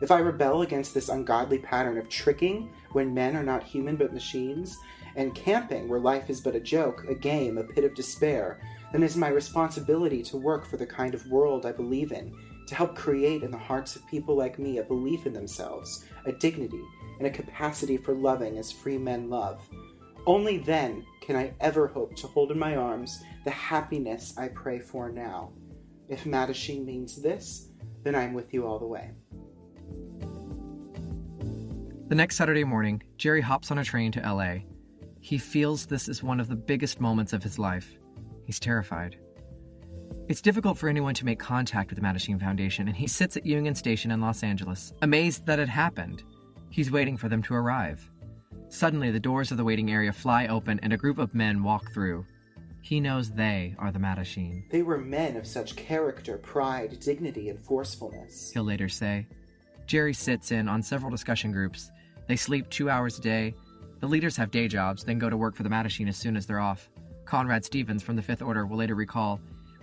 If 0.00 0.10
I 0.10 0.18
rebel 0.18 0.62
against 0.62 0.94
this 0.94 1.10
ungodly 1.10 1.58
pattern 1.58 1.98
of 1.98 2.08
tricking 2.08 2.72
when 2.92 3.12
men 3.12 3.36
are 3.36 3.42
not 3.42 3.62
human 3.62 3.96
but 3.96 4.14
machines, 4.14 4.78
and 5.16 5.34
camping 5.34 5.88
where 5.88 6.00
life 6.00 6.30
is 6.30 6.40
but 6.40 6.54
a 6.54 6.60
joke, 6.60 7.04
a 7.08 7.14
game, 7.14 7.58
a 7.58 7.64
pit 7.64 7.84
of 7.84 7.94
despair, 7.94 8.60
then 8.92 9.02
it 9.02 9.06
is 9.06 9.16
my 9.16 9.28
responsibility 9.28 10.22
to 10.22 10.36
work 10.36 10.64
for 10.64 10.76
the 10.76 10.86
kind 10.86 11.14
of 11.14 11.26
world 11.26 11.66
I 11.66 11.72
believe 11.72 12.12
in, 12.12 12.32
to 12.66 12.74
help 12.74 12.96
create 12.96 13.42
in 13.42 13.50
the 13.50 13.58
hearts 13.58 13.96
of 13.96 14.06
people 14.06 14.36
like 14.36 14.58
me 14.58 14.78
a 14.78 14.84
belief 14.84 15.26
in 15.26 15.32
themselves, 15.32 16.04
a 16.24 16.32
dignity, 16.32 16.82
and 17.18 17.26
a 17.26 17.30
capacity 17.30 17.96
for 17.96 18.14
loving 18.14 18.58
as 18.58 18.72
free 18.72 18.98
men 18.98 19.28
love. 19.28 19.68
Only 20.26 20.58
then 20.58 21.04
can 21.20 21.36
I 21.36 21.52
ever 21.60 21.86
hope 21.86 22.14
to 22.16 22.26
hold 22.26 22.52
in 22.52 22.58
my 22.58 22.76
arms 22.76 23.22
the 23.44 23.50
happiness 23.50 24.34
I 24.38 24.48
pray 24.48 24.78
for 24.78 25.10
now. 25.10 25.52
If 26.08 26.24
Mattachine 26.24 26.84
means 26.84 27.20
this, 27.20 27.68
then 28.02 28.14
I'm 28.14 28.32
with 28.32 28.52
you 28.54 28.66
all 28.66 28.78
the 28.78 28.86
way. 28.86 29.12
The 32.08 32.16
next 32.16 32.36
Saturday 32.36 32.64
morning, 32.64 33.02
Jerry 33.18 33.40
hops 33.40 33.70
on 33.70 33.78
a 33.78 33.84
train 33.84 34.10
to 34.12 34.20
LA. 34.20 34.64
He 35.20 35.38
feels 35.38 35.86
this 35.86 36.08
is 36.08 36.22
one 36.22 36.40
of 36.40 36.48
the 36.48 36.56
biggest 36.56 37.00
moments 37.00 37.32
of 37.32 37.42
his 37.42 37.58
life. 37.58 37.96
He's 38.44 38.58
terrified. 38.58 39.16
It's 40.26 40.40
difficult 40.40 40.78
for 40.78 40.88
anyone 40.88 41.14
to 41.14 41.24
make 41.24 41.38
contact 41.38 41.90
with 41.90 42.00
the 42.00 42.04
Mattachine 42.04 42.40
Foundation, 42.40 42.88
and 42.88 42.96
he 42.96 43.06
sits 43.06 43.36
at 43.36 43.46
Union 43.46 43.74
Station 43.74 44.10
in 44.10 44.20
Los 44.20 44.42
Angeles, 44.42 44.92
amazed 45.02 45.46
that 45.46 45.58
it 45.58 45.68
happened. 45.68 46.22
He's 46.70 46.90
waiting 46.90 47.16
for 47.16 47.28
them 47.28 47.42
to 47.44 47.54
arrive. 47.54 48.10
Suddenly, 48.68 49.10
the 49.10 49.20
doors 49.20 49.50
of 49.50 49.56
the 49.56 49.64
waiting 49.64 49.90
area 49.90 50.12
fly 50.12 50.46
open 50.46 50.78
and 50.82 50.92
a 50.92 50.96
group 50.96 51.18
of 51.18 51.34
men 51.34 51.62
walk 51.62 51.92
through. 51.92 52.24
He 52.80 53.00
knows 53.00 53.30
they 53.30 53.74
are 53.78 53.92
the 53.92 53.98
Mattachine. 53.98 54.68
They 54.70 54.82
were 54.82 54.98
men 54.98 55.36
of 55.36 55.46
such 55.46 55.76
character, 55.76 56.38
pride, 56.38 56.98
dignity, 57.00 57.50
and 57.50 57.58
forcefulness. 57.58 58.52
He'll 58.52 58.64
later 58.64 58.88
say. 58.88 59.26
Jerry 59.86 60.14
sits 60.14 60.52
in 60.52 60.68
on 60.68 60.82
several 60.82 61.10
discussion 61.10 61.52
groups. 61.52 61.90
They 62.26 62.36
sleep 62.36 62.68
two 62.70 62.88
hours 62.88 63.18
a 63.18 63.22
day. 63.22 63.54
The 64.00 64.06
leaders 64.06 64.36
have 64.36 64.50
day 64.50 64.68
jobs, 64.68 65.04
then 65.04 65.18
go 65.18 65.28
to 65.28 65.36
work 65.36 65.54
for 65.54 65.62
the 65.62 65.68
Mattachine 65.68 66.08
as 66.08 66.16
soon 66.16 66.36
as 66.36 66.46
they're 66.46 66.60
off. 66.60 66.88
Conrad 67.24 67.64
Stevens 67.64 68.02
from 68.02 68.16
the 68.16 68.22
Fifth 68.22 68.42
Order 68.42 68.66
will 68.66 68.78
later 68.78 68.94
recall 68.94 69.40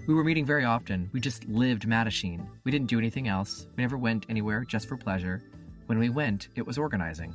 We 0.07 0.13
were 0.13 0.23
meeting 0.23 0.45
very 0.45 0.65
often. 0.65 1.09
We 1.13 1.19
just 1.19 1.45
lived 1.45 1.87
Mattachine. 1.87 2.47
We 2.63 2.71
didn't 2.71 2.87
do 2.87 2.97
anything 2.97 3.27
else. 3.27 3.67
We 3.75 3.83
never 3.83 3.97
went 3.97 4.25
anywhere 4.29 4.63
just 4.63 4.87
for 4.87 4.97
pleasure. 4.97 5.43
When 5.87 5.99
we 5.99 6.09
went, 6.09 6.49
it 6.55 6.65
was 6.65 6.77
organizing. 6.77 7.33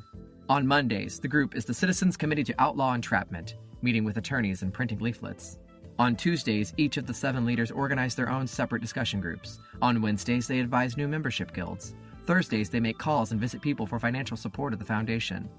On 0.48 0.66
Mondays, 0.66 1.20
the 1.20 1.28
group 1.28 1.54
is 1.54 1.64
the 1.64 1.74
Citizens 1.74 2.16
Committee 2.16 2.44
to 2.44 2.54
Outlaw 2.58 2.94
Entrapment, 2.94 3.56
meeting 3.80 4.04
with 4.04 4.16
attorneys 4.16 4.62
and 4.62 4.72
printing 4.72 4.98
leaflets. 4.98 5.58
On 5.98 6.16
Tuesdays, 6.16 6.74
each 6.76 6.96
of 6.96 7.06
the 7.06 7.14
seven 7.14 7.44
leaders 7.44 7.70
organize 7.70 8.14
their 8.14 8.28
own 8.28 8.46
separate 8.46 8.82
discussion 8.82 9.20
groups. 9.20 9.60
On 9.80 10.02
Wednesdays, 10.02 10.46
they 10.46 10.60
advise 10.60 10.96
new 10.96 11.06
membership 11.06 11.54
guilds. 11.54 11.94
Thursdays, 12.32 12.70
they 12.70 12.80
make 12.80 12.96
calls 12.96 13.30
and 13.30 13.38
visit 13.38 13.60
people 13.60 13.86
for 13.86 13.98
financial 13.98 14.38
support 14.38 14.72
of 14.72 14.78
the 14.78 14.86
foundation. 14.86 15.50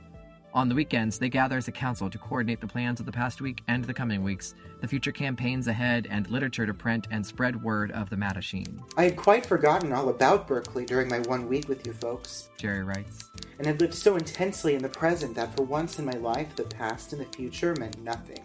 On 0.56 0.68
the 0.68 0.74
weekends, 0.74 1.20
they 1.20 1.30
gather 1.30 1.56
as 1.56 1.68
a 1.68 1.72
council 1.72 2.10
to 2.10 2.18
coordinate 2.18 2.62
the 2.62 2.66
plans 2.66 3.00
of 3.00 3.06
the 3.06 3.12
past 3.12 3.42
week 3.42 3.62
and 3.68 3.86
the 3.86 3.94
coming 3.94 4.24
weeks, 4.24 4.56
the 4.82 4.88
future 4.88 5.12
campaigns 5.12 5.68
ahead, 5.68 6.08
and 6.10 6.28
literature 6.32 6.66
to 6.66 6.74
print 6.74 7.08
and 7.12 7.24
spread 7.24 7.62
word 7.62 7.92
of 7.92 8.10
the 8.10 8.16
Mattachine. 8.16 8.82
I 8.98 9.04
had 9.04 9.18
quite 9.18 9.46
forgotten 9.46 9.94
all 9.94 10.10
about 10.10 10.48
Berkeley 10.48 10.84
during 10.84 11.10
my 11.10 11.20
one 11.20 11.48
week 11.48 11.70
with 11.70 11.86
you 11.86 11.94
folks. 11.94 12.50
Jerry 12.58 12.82
writes. 12.82 13.30
And 13.60 13.68
had 13.68 13.80
lived 13.80 13.94
so 13.94 14.16
intensely 14.16 14.74
in 14.74 14.82
the 14.82 14.90
present 14.90 15.36
that 15.36 15.56
for 15.56 15.62
once 15.62 16.00
in 16.00 16.06
my 16.06 16.18
life, 16.18 16.56
the 16.56 16.64
past 16.64 17.14
and 17.14 17.22
the 17.22 17.38
future 17.38 17.76
meant 17.76 18.02
nothing. 18.02 18.44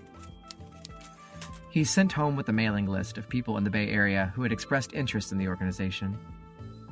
He's 1.70 1.88
sent 1.88 2.12
home 2.12 2.36
with 2.36 2.50
a 2.50 2.52
mailing 2.52 2.88
list 2.88 3.16
of 3.16 3.26
people 3.26 3.56
in 3.56 3.64
the 3.64 3.70
Bay 3.70 3.88
Area 3.88 4.34
who 4.34 4.42
had 4.42 4.52
expressed 4.52 4.92
interest 4.92 5.32
in 5.32 5.38
the 5.38 5.48
organization. 5.48 6.18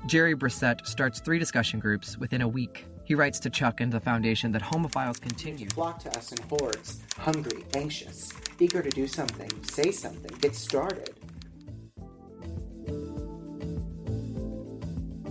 Jerry 0.07 0.37
Brissette 0.37 0.87
starts 0.87 1.19
three 1.19 1.41
discussion 1.41 1.81
groups 1.81 2.17
within 2.17 2.43
a 2.43 2.47
week. 2.49 2.87
He 3.03 3.17
writes 3.17 3.41
to 3.41 3.51
Chuck 3.51 3.81
and 3.81 3.93
the 3.93 3.99
foundation 3.99 4.53
that 4.53 4.63
homophiles 4.63 5.21
continue. 5.21 5.69
Flock 5.71 5.99
to 6.05 6.17
us 6.17 6.31
in 6.31 6.39
hordes, 6.47 7.01
hungry, 7.19 7.65
anxious, 7.75 8.33
eager 8.61 8.83
to 8.83 8.91
do 8.91 9.09
something, 9.09 9.51
say 9.65 9.91
something, 9.91 10.31
get 10.41 10.55
started. 10.55 11.11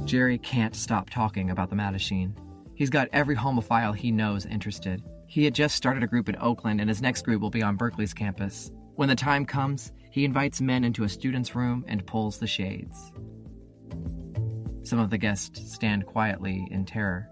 Jerry 0.04 0.38
can't 0.38 0.76
stop 0.76 1.10
talking 1.10 1.52
about 1.52 1.70
the 1.70 1.76
Mattachine. 1.78 2.34
He's 2.76 2.90
got 2.90 3.08
every 3.14 3.38
homophile 3.38 3.96
he 3.96 4.12
knows 4.12 4.46
interested. 4.46 5.02
He 5.28 5.46
had 5.46 5.56
just 5.56 5.76
started 5.76 6.04
a 6.04 6.08
group 6.08 6.28
in 6.28 6.36
Oakland, 6.36 6.82
and 6.82 6.90
his 6.90 7.02
next 7.02 7.22
group 7.22 7.42
will 7.42 7.50
be 7.50 7.64
on 7.64 7.78
Berkeley's 7.78 8.14
campus. 8.14 8.72
When 8.96 9.08
the 9.08 9.16
time 9.16 9.46
comes, 9.46 9.94
he 10.12 10.26
invites 10.26 10.60
men 10.60 10.84
into 10.84 11.06
a 11.06 11.10
student's 11.10 11.56
room 11.56 11.86
and 11.88 12.06
pulls 12.06 12.40
the 12.40 12.48
shades. 12.48 13.14
Some 14.86 15.00
of 15.00 15.10
the 15.10 15.18
guests 15.18 15.74
stand 15.74 16.06
quietly 16.06 16.68
in 16.70 16.86
terror. 16.86 17.28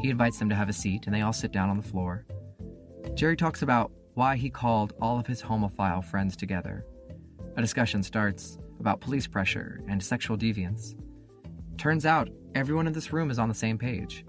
He 0.00 0.10
invites 0.10 0.38
them 0.38 0.48
to 0.48 0.54
have 0.54 0.68
a 0.68 0.72
seat, 0.72 1.06
and 1.06 1.14
they 1.14 1.22
all 1.22 1.32
sit 1.32 1.50
down 1.50 1.70
on 1.70 1.76
the 1.76 1.82
floor. 1.82 2.24
Jerry 3.14 3.36
talks 3.36 3.62
about 3.62 3.90
why 4.14 4.36
he 4.36 4.48
called 4.48 4.92
all 5.00 5.18
of 5.18 5.26
his 5.26 5.42
homophile 5.42 6.04
friends 6.04 6.36
together. 6.36 6.86
A 7.56 7.60
discussion 7.60 8.04
starts 8.04 8.58
about 8.78 9.00
police 9.00 9.26
pressure 9.26 9.82
and 9.88 10.00
sexual 10.00 10.38
deviance. 10.38 10.94
Turns 11.78 12.06
out 12.06 12.30
everyone 12.54 12.86
in 12.86 12.92
this 12.92 13.12
room 13.12 13.32
is 13.32 13.40
on 13.40 13.48
the 13.48 13.54
same 13.56 13.76
page. 13.76 14.24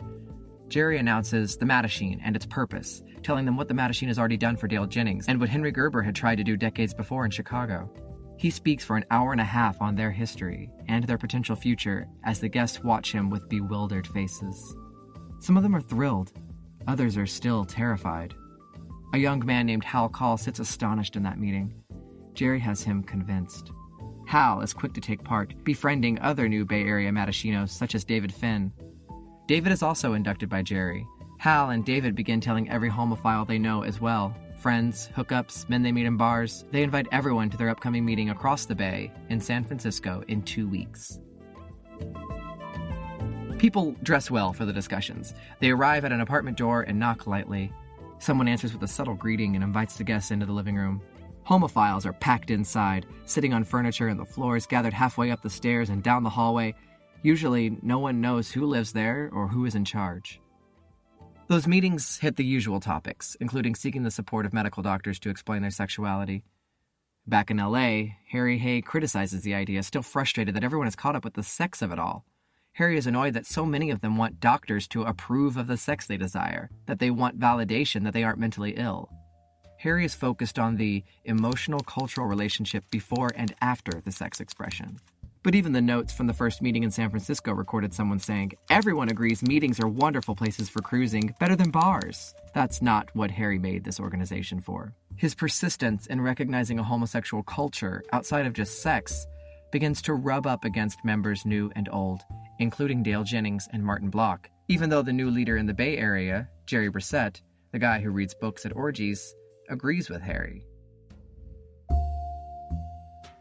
Jerry 0.70 0.98
announces 0.98 1.56
the 1.56 1.66
Mattachine 1.66 2.20
and 2.24 2.36
its 2.36 2.48
purpose, 2.48 3.04
telling 3.22 3.46
them 3.46 3.58
what 3.58 3.68
the 3.68 3.76
Mattachine 3.76 4.08
has 4.08 4.18
already 4.18 4.38
done 4.38 4.56
for 4.56 4.68
Dale 4.68 4.88
Jennings 4.88 5.28
and 5.28 5.40
what 5.40 5.50
Henry 5.50 5.72
Gerber 5.72 6.02
had 6.02 6.16
tried 6.16 6.38
to 6.38 6.44
do 6.44 6.58
decades 6.58 6.96
before 6.96 7.26
in 7.26 7.32
Chicago. 7.32 7.92
He 8.40 8.52
speaks 8.52 8.86
for 8.86 8.96
an 8.96 9.04
hour 9.12 9.34
and 9.34 9.42
a 9.42 9.44
half 9.44 9.82
on 9.82 9.96
their 9.96 10.12
history 10.12 10.70
and 10.88 11.04
their 11.04 11.18
potential 11.18 11.58
future 11.58 12.08
as 12.24 12.40
the 12.40 12.48
guests 12.48 12.82
watch 12.82 13.12
him 13.12 13.30
with 13.30 13.50
bewildered 13.50 14.08
faces. 14.08 14.78
Some 15.40 15.58
of 15.58 15.64
them 15.64 15.76
are 15.76 15.82
thrilled, 15.82 16.32
others 16.88 17.18
are 17.18 17.28
still 17.28 17.66
terrified. 17.66 18.34
A 19.14 19.18
young 19.18 19.46
man 19.46 19.66
named 19.66 19.84
Hal 19.84 20.08
Call 20.08 20.38
sits 20.38 20.60
astonished 20.60 21.18
in 21.18 21.24
that 21.24 21.38
meeting. 21.38 21.84
Jerry 22.34 22.62
has 22.62 22.82
him 22.82 23.04
convinced. 23.04 23.72
Hal 24.26 24.62
is 24.62 24.72
quick 24.72 24.94
to 24.94 25.02
take 25.02 25.22
part, 25.22 25.54
befriending 25.66 26.18
other 26.20 26.48
new 26.48 26.64
Bay 26.64 26.84
Area 26.84 27.12
Mattachinos 27.12 27.72
such 27.72 27.94
as 27.94 28.06
David 28.06 28.34
Finn. 28.34 28.72
David 29.48 29.74
is 29.74 29.84
also 29.84 30.14
inducted 30.14 30.48
by 30.48 30.62
Jerry. 30.62 31.06
Hal 31.40 31.72
and 31.72 31.84
David 31.84 32.16
begin 32.16 32.40
telling 32.40 32.70
every 32.70 32.90
homophile 32.90 33.46
they 33.46 33.60
know 33.60 33.82
as 33.82 34.00
well 34.00 34.34
friends, 34.60 35.10
hookups, 35.16 35.68
men 35.70 35.82
they 35.82 35.92
meet 35.92 36.06
in 36.06 36.18
bars. 36.18 36.66
They 36.72 36.84
invite 36.84 37.08
everyone 37.12 37.50
to 37.50 37.58
their 37.58 37.70
upcoming 37.70 38.06
meeting 38.06 38.30
across 38.30 38.66
the 38.66 38.76
bay 38.76 39.12
in 39.30 39.40
San 39.40 39.64
Francisco 39.64 40.24
in 40.28 40.42
two 40.42 40.68
weeks. 40.68 41.20
People 43.58 43.96
dress 44.04 44.30
well 44.30 44.54
for 44.54 44.66
the 44.66 44.74
discussions. 44.74 45.34
They 45.60 45.70
arrive 45.70 46.06
at 46.06 46.12
an 46.12 46.22
apartment 46.22 46.58
door 46.58 46.84
and 46.84 47.00
knock 47.00 47.28
lightly. 47.28 47.74
Someone 48.20 48.48
answers 48.48 48.74
with 48.74 48.84
a 48.84 48.88
subtle 48.88 49.16
greeting 49.16 49.56
and 49.56 49.64
invites 49.64 49.98
the 49.98 50.04
guests 50.04 50.32
into 50.32 50.46
the 50.46 50.54
living 50.54 50.76
room. 50.76 51.02
Homophiles 51.48 52.06
are 52.06 52.14
packed 52.14 52.52
inside, 52.52 53.06
sitting 53.26 53.54
on 53.54 53.64
furniture 53.64 54.10
and 54.10 54.20
the 54.20 54.26
floors, 54.26 54.66
gathered 54.66 54.94
halfway 54.94 55.32
up 55.32 55.42
the 55.42 55.50
stairs 55.50 55.90
and 55.90 56.04
down 56.04 56.24
the 56.24 56.30
hallway. 56.30 56.76
Usually, 57.24 57.78
no 57.82 58.00
one 58.00 58.22
knows 58.22 58.52
who 58.52 58.66
lives 58.66 58.94
there 58.94 59.30
or 59.34 59.48
who 59.48 59.66
is 59.66 59.76
in 59.76 59.84
charge. 59.84 60.40
Those 61.50 61.66
meetings 61.66 62.20
hit 62.20 62.36
the 62.36 62.46
usual 62.46 62.80
topics, 62.80 63.34
including 63.40 63.74
seeking 63.74 64.04
the 64.04 64.12
support 64.12 64.46
of 64.46 64.54
medical 64.54 64.84
doctors 64.84 65.18
to 65.22 65.32
explain 65.32 65.64
their 65.64 65.72
sexuality. 65.72 66.44
Back 67.26 67.50
in 67.50 67.58
LA, 67.58 68.14
Harry 68.30 68.60
Hay 68.60 68.84
criticizes 68.84 69.42
the 69.42 69.56
idea, 69.56 69.82
still 69.82 70.04
frustrated 70.04 70.54
that 70.54 70.64
everyone 70.64 70.88
is 70.88 70.96
caught 70.96 71.16
up 71.16 71.24
with 71.24 71.34
the 71.34 71.42
sex 71.42 71.82
of 71.82 71.92
it 71.92 71.98
all. 71.98 72.24
Harry 72.74 73.00
is 73.00 73.08
annoyed 73.08 73.34
that 73.34 73.48
so 73.48 73.66
many 73.66 73.90
of 73.90 74.02
them 74.02 74.16
want 74.16 74.40
doctors 74.40 74.88
to 74.90 75.02
approve 75.02 75.58
of 75.58 75.66
the 75.66 75.76
sex 75.76 76.06
they 76.06 76.18
desire, 76.18 76.70
that 76.86 77.00
they 77.00 77.10
want 77.10 77.40
validation 77.40 78.04
that 78.04 78.14
they 78.14 78.24
aren't 78.24 78.38
mentally 78.38 78.76
ill. 78.78 79.10
Harry 79.80 80.06
is 80.06 80.14
focused 80.14 80.60
on 80.60 80.76
the 80.76 81.04
emotional 81.26 81.80
cultural 81.80 82.28
relationship 82.28 82.84
before 82.92 83.32
and 83.36 83.56
after 83.60 84.00
the 84.06 84.12
sex 84.12 84.40
expression. 84.40 85.00
But 85.42 85.56
even 85.56 85.72
the 85.72 85.82
notes 85.82 86.12
from 86.12 86.28
the 86.28 86.34
first 86.34 86.62
meeting 86.62 86.84
in 86.84 86.92
San 86.92 87.10
Francisco 87.10 87.54
recorded 87.54 87.94
someone 87.94 88.20
saying, 88.20 88.54
Everyone 88.70 89.10
agrees 89.10 89.42
meetings 89.42 89.80
are 89.80 89.88
wonderful 89.88 90.36
places 90.36 90.68
for 90.68 90.82
cruising, 90.82 91.34
better 91.40 91.56
than 91.56 91.72
bars. 91.72 92.34
That's 92.54 92.82
not 92.82 93.10
what 93.14 93.32
Harry 93.32 93.58
made 93.58 93.86
this 93.86 94.00
organization 94.02 94.60
for. 94.60 94.94
His 95.16 95.36
persistence 95.36 96.08
in 96.08 96.20
recognizing 96.22 96.78
a 96.78 96.84
homosexual 96.84 97.44
culture 97.44 98.04
outside 98.12 98.46
of 98.46 98.54
just 98.54 98.82
sex 98.82 99.26
begins 99.72 100.02
to 100.02 100.14
rub 100.14 100.46
up 100.46 100.66
against 100.66 101.06
members 101.06 101.46
new 101.46 101.72
and 101.76 101.88
old, 101.92 102.22
including 102.60 103.04
Dale 103.04 103.24
Jennings 103.24 103.68
and 103.72 103.84
Martin 103.84 104.10
Block, 104.10 104.50
even 104.68 104.90
though 104.90 105.02
the 105.02 105.14
new 105.14 105.30
leader 105.30 105.58
in 105.58 105.68
the 105.68 105.74
Bay 105.74 105.98
Area, 105.98 106.50
Jerry 106.66 106.90
Brissette, 106.90 107.42
the 107.72 107.80
guy 107.80 108.00
who 108.00 108.10
reads 108.10 108.34
books 108.34 108.66
at 108.66 108.76
orgies, 108.76 109.36
agrees 109.70 110.10
with 110.10 110.22
Harry. 110.22 110.66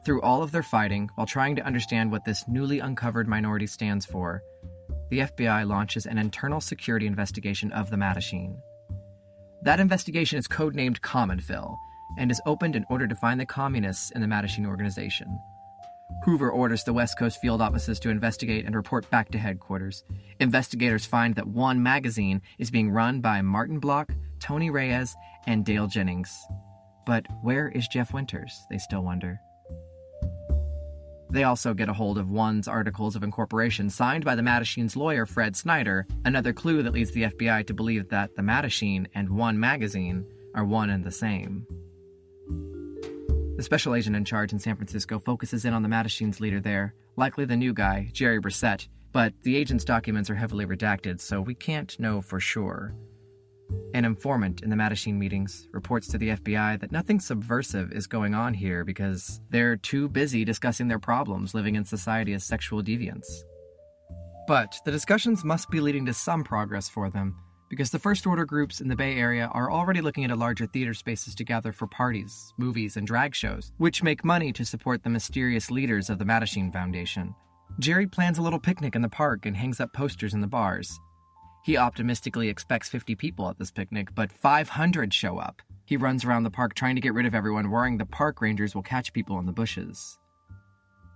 Through 0.09 0.23
all 0.23 0.43
of 0.43 0.53
their 0.53 0.63
fighting, 0.63 1.11
while 1.17 1.27
trying 1.27 1.55
to 1.57 1.67
understand 1.67 2.11
what 2.11 2.25
this 2.25 2.49
newly 2.49 2.79
uncovered 2.79 3.29
minority 3.29 3.67
stands 3.67 4.07
for, 4.07 4.43
the 5.11 5.19
FBI 5.19 5.69
launches 5.69 6.07
an 6.07 6.17
internal 6.17 6.63
security 6.63 7.07
investigation 7.07 7.71
of 7.73 7.91
the 7.91 7.99
Mattachine. 7.99 8.57
That 9.61 9.81
investigation 9.81 10.39
is 10.39 10.49
codenamed 10.49 11.01
Commonfill 11.01 11.77
and 12.17 12.31
is 12.31 12.41
opened 12.47 12.75
in 12.75 12.87
order 12.89 13.07
to 13.07 13.15
find 13.17 13.39
the 13.39 13.45
communists 13.45 14.11
in 14.13 14.23
the 14.23 14.27
Mattachine 14.27 14.65
organization. 14.65 15.39
Hoover 16.25 16.51
orders 16.51 16.85
the 16.85 16.95
West 16.95 17.19
Coast 17.19 17.39
field 17.43 17.61
offices 17.61 18.01
to 18.01 18.09
investigate 18.09 18.65
and 18.65 18.75
report 18.75 19.11
back 19.11 19.31
to 19.33 19.39
headquarters. 19.39 20.05
Investigators 20.41 21.05
find 21.05 21.35
that 21.35 21.49
One 21.49 21.83
Magazine 21.83 22.41
is 22.57 22.71
being 22.71 22.91
run 22.91 23.21
by 23.21 23.43
Martin 23.43 23.79
Block, 23.79 24.11
Tony 24.41 24.71
Reyes, 24.71 25.15
and 25.47 25.67
Dale 25.67 25.87
Jennings. 25.87 26.35
But 27.05 27.27
where 27.43 27.69
is 27.69 27.87
Jeff 27.89 28.15
Winters? 28.15 28.65
They 28.71 28.79
still 28.79 29.03
wonder. 29.03 29.43
They 31.31 31.45
also 31.45 31.75
get 31.75 31.89
a 31.89 31.93
hold 31.93 32.17
of 32.17 32.31
One's 32.31 32.69
articles 32.69 33.15
of 33.15 33.23
incorporation 33.23 33.91
signed 33.91 34.25
by 34.25 34.35
the 34.35 34.43
Mattachine's 34.43 34.97
lawyer, 34.97 35.27
Fred 35.27 35.57
Snyder, 35.57 36.07
another 36.25 36.53
clue 36.53 36.83
that 36.83 36.93
leads 36.93 37.11
the 37.11 37.25
FBI 37.25 37.67
to 37.67 37.75
believe 37.75 38.09
that 38.09 38.35
the 38.35 38.43
Mattachine 38.43 39.07
and 39.15 39.31
One 39.31 39.61
magazine 39.61 40.25
are 40.55 40.65
one 40.65 40.91
and 40.91 41.05
the 41.05 41.11
same. 41.11 41.67
The 43.57 43.63
special 43.63 43.95
agent 43.95 44.17
in 44.17 44.25
charge 44.25 44.53
in 44.53 44.59
San 44.59 44.77
Francisco 44.77 45.19
focuses 45.19 45.65
in 45.65 45.75
on 45.75 45.83
the 45.83 45.89
Mattachine's 45.89 46.41
leader 46.41 46.61
there, 46.61 46.95
likely 47.17 47.45
the 47.45 47.57
new 47.57 47.75
guy, 47.75 48.09
Jerry 48.13 48.41
Brissette, 48.41 48.89
but 49.13 49.35
the 49.43 49.57
agent's 49.57 49.85
documents 49.85 50.31
are 50.31 50.35
heavily 50.35 50.65
redacted, 50.65 51.21
so 51.21 51.41
we 51.41 51.55
can't 51.55 51.99
know 51.99 52.21
for 52.21 52.41
sure. 52.41 52.95
An 53.95 54.05
informant 54.05 54.63
in 54.63 54.71
the 54.71 54.77
Mattachine 54.77 55.15
meetings 55.15 55.67
reports 55.73 56.09
to 56.09 56.19
the 56.19 56.31
FBI 56.31 56.79
that 56.81 56.93
nothing 56.93 57.21
subversive 57.21 57.93
is 57.93 58.07
going 58.07 58.35
on 58.35 58.55
here 58.55 58.85
because 58.85 59.41
they're 59.51 59.77
too 59.77 60.09
busy 60.09 60.45
discussing 60.45 60.89
their 60.89 60.99
problems 60.99 61.55
living 61.55 61.75
in 61.75 61.85
society 61.85 62.33
as 62.35 62.45
sexual 62.45 62.83
deviants. 62.83 63.27
But 64.47 64.77
the 64.85 64.91
discussions 64.91 65.45
must 65.45 65.71
be 65.71 65.81
leading 65.81 66.07
to 66.07 66.15
some 66.15 66.45
progress 66.45 66.89
for 66.89 67.11
them 67.11 67.37
because 67.69 67.91
the 67.91 67.99
First 67.99 68.27
Order 68.27 68.45
groups 68.45 68.81
in 68.81 68.89
the 68.89 68.97
Bay 68.97 69.17
Area 69.17 69.51
are 69.53 69.71
already 69.71 70.01
looking 70.01 70.25
at 70.25 70.39
larger 70.39 70.67
theater 70.67 70.95
spaces 70.95 71.35
to 71.35 71.45
gather 71.45 71.73
for 71.73 71.87
parties, 71.87 72.55
movies, 72.57 72.97
and 72.97 73.07
drag 73.07 73.35
shows, 73.35 73.73
which 73.77 74.03
make 74.03 74.25
money 74.25 74.53
to 74.53 74.65
support 74.65 75.03
the 75.03 75.11
mysterious 75.11 75.71
leaders 75.71 76.09
of 76.09 76.19
the 76.19 76.25
Mattachine 76.25 76.73
Foundation. 76.73 77.35
Jerry 77.79 78.07
plans 78.07 78.39
a 78.39 78.43
little 78.43 78.59
picnic 78.59 78.97
in 78.97 79.03
the 79.03 79.09
park 79.09 79.47
and 79.47 79.57
hangs 79.57 79.81
up 79.81 79.93
posters 79.93 80.35
in 80.35 80.41
the 80.41 80.47
bars. 80.47 80.99
He 81.65 81.77
optimistically 81.77 82.49
expects 82.49 82.89
50 82.89 83.15
people 83.15 83.49
at 83.49 83.59
this 83.59 83.71
picnic, 83.71 84.15
but 84.15 84.33
500 84.33 85.13
show 85.13 85.39
up. 85.39 85.63
He 85.85 85.97
runs 85.97 86.25
around 86.25 86.43
the 86.43 86.51
park 86.51 86.75
trying 86.75 86.95
to 86.97 87.01
get 87.01 87.15
rid 87.15 87.27
of 87.27 87.35
everyone, 87.35 87.71
worrying 87.71 87.99
the 87.99 88.07
park 88.07 88.41
rangers 88.41 88.75
will 88.75 88.83
catch 88.83 89.13
people 89.13 89.39
in 89.39 89.47
the 89.47 89.53
bushes. 89.53 90.19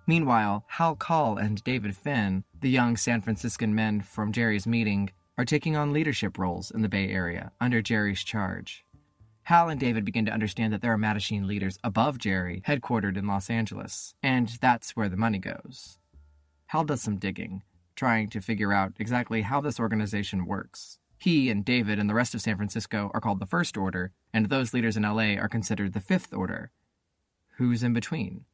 Meanwhile, 0.06 0.64
Hal 0.66 0.96
Call 0.96 1.36
and 1.36 1.62
David 1.62 1.96
Finn, 1.96 2.44
the 2.60 2.70
young 2.70 2.96
San 2.96 3.20
Franciscan 3.20 3.74
men 3.74 4.00
from 4.00 4.32
Jerry's 4.32 4.66
meeting, 4.66 5.10
are 5.38 5.44
taking 5.44 5.76
on 5.76 5.92
leadership 5.92 6.38
roles 6.38 6.70
in 6.70 6.82
the 6.82 6.88
Bay 6.88 7.08
Area 7.08 7.52
under 7.60 7.80
Jerry's 7.80 8.22
charge. 8.24 8.84
Hal 9.44 9.68
and 9.68 9.80
David 9.80 10.04
begin 10.04 10.26
to 10.26 10.32
understand 10.32 10.72
that 10.72 10.82
there 10.82 10.92
are 10.92 10.98
Mattachine 10.98 11.46
leaders 11.46 11.78
above 11.82 12.18
Jerry, 12.18 12.62
headquartered 12.66 13.16
in 13.16 13.26
Los 13.26 13.50
Angeles, 13.50 14.14
and 14.22 14.48
that's 14.60 14.94
where 14.96 15.08
the 15.08 15.16
money 15.16 15.38
goes. 15.38 15.98
Hal 16.66 16.84
does 16.84 17.02
some 17.02 17.16
digging, 17.16 17.62
trying 17.94 18.28
to 18.30 18.40
figure 18.40 18.72
out 18.72 18.92
exactly 18.98 19.42
how 19.42 19.60
this 19.60 19.80
organization 19.80 20.46
works. 20.46 20.98
He 21.18 21.50
and 21.50 21.64
David 21.64 21.98
and 21.98 22.10
the 22.10 22.14
rest 22.14 22.34
of 22.34 22.42
San 22.42 22.56
Francisco 22.56 23.10
are 23.14 23.20
called 23.20 23.40
the 23.40 23.46
First 23.46 23.76
Order, 23.76 24.12
and 24.34 24.46
those 24.46 24.74
leaders 24.74 24.96
in 24.96 25.04
LA 25.04 25.34
are 25.34 25.48
considered 25.48 25.92
the 25.92 26.00
Fifth 26.00 26.34
Order. 26.34 26.72
Who's 27.58 27.82
in 27.82 27.92
between? 27.92 28.44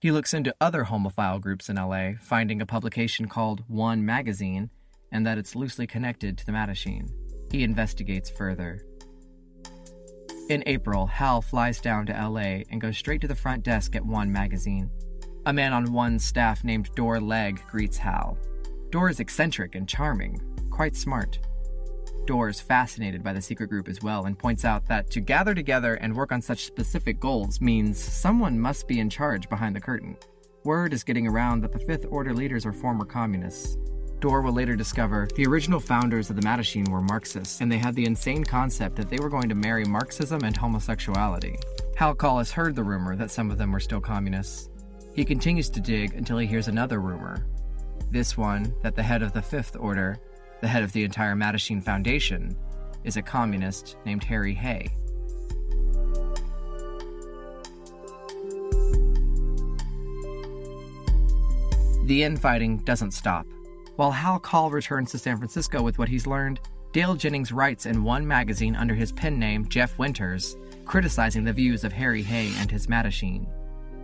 He 0.00 0.12
looks 0.12 0.32
into 0.32 0.54
other 0.60 0.84
homophile 0.84 1.40
groups 1.40 1.68
in 1.68 1.76
LA, 1.76 2.12
finding 2.20 2.62
a 2.62 2.66
publication 2.66 3.28
called 3.28 3.64
One 3.66 4.06
Magazine, 4.06 4.70
and 5.12 5.26
that 5.26 5.36
it's 5.36 5.56
loosely 5.56 5.86
connected 5.86 6.38
to 6.38 6.46
the 6.46 6.52
Mattachine. 6.52 7.10
He 7.50 7.64
investigates 7.64 8.30
further. 8.30 8.80
In 10.48 10.62
April, 10.66 11.06
Hal 11.06 11.42
flies 11.42 11.80
down 11.80 12.06
to 12.06 12.12
LA 12.12 12.62
and 12.70 12.80
goes 12.80 12.96
straight 12.96 13.20
to 13.20 13.28
the 13.28 13.34
front 13.34 13.62
desk 13.62 13.94
at 13.94 14.06
One 14.06 14.32
Magazine. 14.32 14.90
A 15.46 15.52
man 15.52 15.72
on 15.72 15.92
One's 15.92 16.24
staff 16.24 16.64
named 16.64 16.90
Dorr 16.94 17.20
Legg 17.20 17.62
greets 17.66 17.96
Hal. 17.96 18.38
Dorr 18.90 19.08
is 19.08 19.20
eccentric 19.20 19.76
and 19.76 19.88
charming, 19.88 20.40
quite 20.68 20.96
smart. 20.96 21.38
Dorr 22.26 22.48
is 22.48 22.60
fascinated 22.60 23.22
by 23.22 23.32
the 23.32 23.40
secret 23.40 23.70
group 23.70 23.88
as 23.88 24.02
well 24.02 24.24
and 24.24 24.36
points 24.36 24.64
out 24.64 24.84
that 24.88 25.10
to 25.12 25.20
gather 25.20 25.54
together 25.54 25.94
and 25.94 26.14
work 26.14 26.32
on 26.32 26.42
such 26.42 26.64
specific 26.64 27.20
goals 27.20 27.60
means 27.60 28.02
someone 28.02 28.58
must 28.58 28.88
be 28.88 28.98
in 28.98 29.08
charge 29.08 29.48
behind 29.48 29.76
the 29.76 29.80
curtain. 29.80 30.16
Word 30.64 30.92
is 30.92 31.04
getting 31.04 31.28
around 31.28 31.60
that 31.60 31.72
the 31.72 31.78
Fifth 31.78 32.04
Order 32.10 32.34
leaders 32.34 32.66
are 32.66 32.72
former 32.72 33.04
communists. 33.04 33.78
Dorr 34.18 34.42
will 34.42 34.52
later 34.52 34.74
discover 34.74 35.28
the 35.36 35.46
original 35.46 35.80
founders 35.80 36.28
of 36.28 36.34
the 36.34 36.42
Mattachine 36.42 36.88
were 36.88 37.00
Marxists, 37.00 37.60
and 37.60 37.70
they 37.70 37.78
had 37.78 37.94
the 37.94 38.04
insane 38.04 38.44
concept 38.44 38.96
that 38.96 39.08
they 39.08 39.18
were 39.18 39.30
going 39.30 39.48
to 39.48 39.54
marry 39.54 39.84
Marxism 39.84 40.42
and 40.42 40.56
homosexuality. 40.56 41.56
Hal 41.96 42.16
Call's 42.16 42.50
heard 42.50 42.74
the 42.74 42.82
rumor 42.82 43.14
that 43.14 43.30
some 43.30 43.52
of 43.52 43.56
them 43.56 43.70
were 43.70 43.80
still 43.80 44.00
communists. 44.00 44.68
He 45.14 45.24
continues 45.24 45.70
to 45.70 45.80
dig 45.80 46.14
until 46.14 46.38
he 46.38 46.46
hears 46.46 46.68
another 46.68 47.00
rumor. 47.00 47.46
This 48.10 48.36
one 48.36 48.74
that 48.82 48.96
the 48.96 49.04
head 49.04 49.22
of 49.22 49.32
the 49.32 49.42
Fifth 49.42 49.76
Order, 49.78 50.18
the 50.60 50.66
head 50.66 50.82
of 50.82 50.92
the 50.92 51.04
entire 51.04 51.36
Mattachine 51.36 51.80
Foundation, 51.80 52.56
is 53.04 53.16
a 53.16 53.22
communist 53.22 53.96
named 54.04 54.24
Harry 54.24 54.52
Hay. 54.52 54.88
The 62.06 62.24
infighting 62.24 62.78
doesn't 62.78 63.12
stop. 63.12 63.46
While 63.94 64.10
Hal 64.10 64.40
Call 64.40 64.70
returns 64.72 65.12
to 65.12 65.18
San 65.18 65.36
Francisco 65.36 65.80
with 65.80 65.98
what 65.98 66.08
he's 66.08 66.26
learned, 66.26 66.58
Dale 66.92 67.14
Jennings 67.14 67.52
writes 67.52 67.86
in 67.86 68.02
one 68.02 68.26
magazine 68.26 68.74
under 68.74 68.94
his 68.94 69.12
pen 69.12 69.38
name, 69.38 69.68
Jeff 69.68 69.96
Winters, 70.00 70.56
criticizing 70.84 71.44
the 71.44 71.52
views 71.52 71.84
of 71.84 71.92
Harry 71.92 72.22
Hay 72.22 72.52
and 72.58 72.68
his 72.68 72.88
Mattachine. 72.88 73.46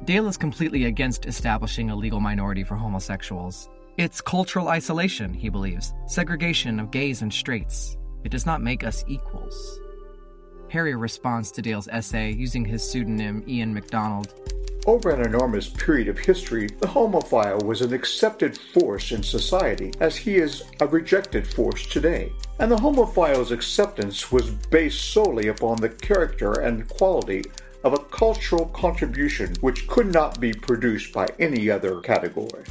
Dale 0.05 0.29
is 0.29 0.37
completely 0.37 0.85
against 0.85 1.27
establishing 1.27 1.91
a 1.91 1.97
legal 1.97 2.21
minority 2.21 2.63
for 2.63 2.77
homosexuals. 2.77 3.69
It's 3.99 4.21
cultural 4.21 4.69
isolation, 4.69 5.33
he 5.33 5.49
believes, 5.49 5.95
segregation 6.07 6.79
of 6.79 6.91
gays 6.91 7.23
and 7.23 7.33
straights. 7.33 7.97
It 8.25 8.29
does 8.31 8.45
not 8.45 8.61
make 8.61 8.85
us 8.85 9.03
equals. 9.09 9.81
Harry 10.69 10.95
responds 10.95 11.51
to 11.53 11.63
Dale's 11.63 11.89
essay 11.89 12.31
using 12.31 12.63
his 12.63 12.87
pseudonym 12.87 13.43
Ian 13.49 13.73
MacDonald. 13.73 14.35
Over 14.87 15.13
an 15.13 15.23
enormous 15.23 15.71
period 15.71 16.09
of 16.09 16.19
history, 16.19 16.67
the 16.79 16.87
homophile 16.87 17.65
was 17.65 17.81
an 17.81 17.95
accepted 17.95 18.59
force 18.59 19.13
in 19.13 19.23
society, 19.23 19.95
as 19.99 20.15
he 20.15 20.37
is 20.37 20.65
a 20.81 20.87
rejected 20.87 21.47
force 21.47 21.87
today. 21.87 22.31
And 22.59 22.71
the 22.71 22.77
homophile's 22.77 23.51
acceptance 23.51 24.31
was 24.31 24.51
based 24.51 25.11
solely 25.11 25.49
upon 25.49 25.79
the 25.79 25.89
character 25.89 26.53
and 26.61 26.87
quality 26.87 27.45
of 27.83 27.95
a 27.95 27.99
cultural 27.99 28.67
contribution 28.67 29.55
which 29.63 29.89
could 29.89 30.13
not 30.13 30.39
be 30.39 30.53
produced 30.53 31.15
by 31.15 31.29
any 31.39 31.71
other 31.71 32.01
category. 32.03 32.65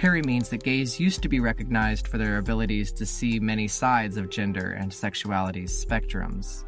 Harry 0.00 0.22
means 0.22 0.48
that 0.48 0.62
gays 0.62 0.98
used 0.98 1.20
to 1.20 1.28
be 1.28 1.40
recognized 1.40 2.08
for 2.08 2.16
their 2.16 2.38
abilities 2.38 2.90
to 2.90 3.04
see 3.04 3.38
many 3.38 3.68
sides 3.68 4.16
of 4.16 4.30
gender 4.30 4.72
and 4.72 4.90
sexuality's 4.90 5.84
spectrums. 5.84 6.64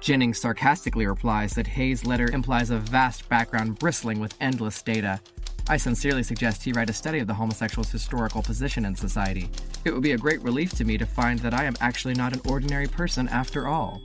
Jennings 0.00 0.38
sarcastically 0.38 1.06
replies 1.06 1.54
that 1.54 1.66
Hay's 1.66 2.04
letter 2.04 2.30
implies 2.30 2.68
a 2.68 2.76
vast 2.76 3.26
background 3.30 3.78
bristling 3.78 4.20
with 4.20 4.34
endless 4.38 4.82
data. 4.82 5.18
I 5.66 5.78
sincerely 5.78 6.22
suggest 6.22 6.62
he 6.62 6.72
write 6.72 6.90
a 6.90 6.92
study 6.92 7.20
of 7.20 7.26
the 7.26 7.32
homosexual's 7.32 7.90
historical 7.90 8.42
position 8.42 8.84
in 8.84 8.94
society. 8.94 9.48
It 9.86 9.94
would 9.94 10.02
be 10.02 10.12
a 10.12 10.18
great 10.18 10.42
relief 10.42 10.72
to 10.72 10.84
me 10.84 10.98
to 10.98 11.06
find 11.06 11.38
that 11.38 11.54
I 11.54 11.64
am 11.64 11.76
actually 11.80 12.12
not 12.12 12.34
an 12.34 12.42
ordinary 12.50 12.86
person 12.86 13.28
after 13.28 13.66
all. 13.66 14.02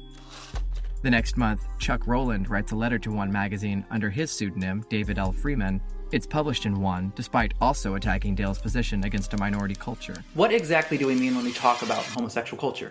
The 1.02 1.10
next 1.10 1.38
month, 1.38 1.66
Chuck 1.78 2.08
Rowland 2.08 2.50
writes 2.50 2.74
a 2.74 2.76
letter 2.76 3.00
to 3.00 3.12
One 3.12 3.32
magazine 3.32 3.86
under 3.90 4.10
his 4.10 4.32
pseudonym, 4.32 4.84
David 4.90 5.18
L. 5.18 5.32
Freeman. 5.32 5.82
It's 6.12 6.28
published 6.28 6.66
in 6.66 6.82
One, 6.82 7.14
despite 7.16 7.54
also 7.62 7.96
attacking 7.96 8.36
Dale's 8.36 8.60
position 8.60 9.06
against 9.06 9.34
a 9.34 9.38
minority 9.38 9.76
culture. 9.76 10.22
What 10.34 10.52
exactly 10.52 10.98
do 10.98 11.08
we 11.08 11.16
mean 11.16 11.38
when 11.38 11.46
we 11.46 11.54
talk 11.54 11.84
about 11.84 12.04
homosexual 12.04 12.60
culture? 12.60 12.90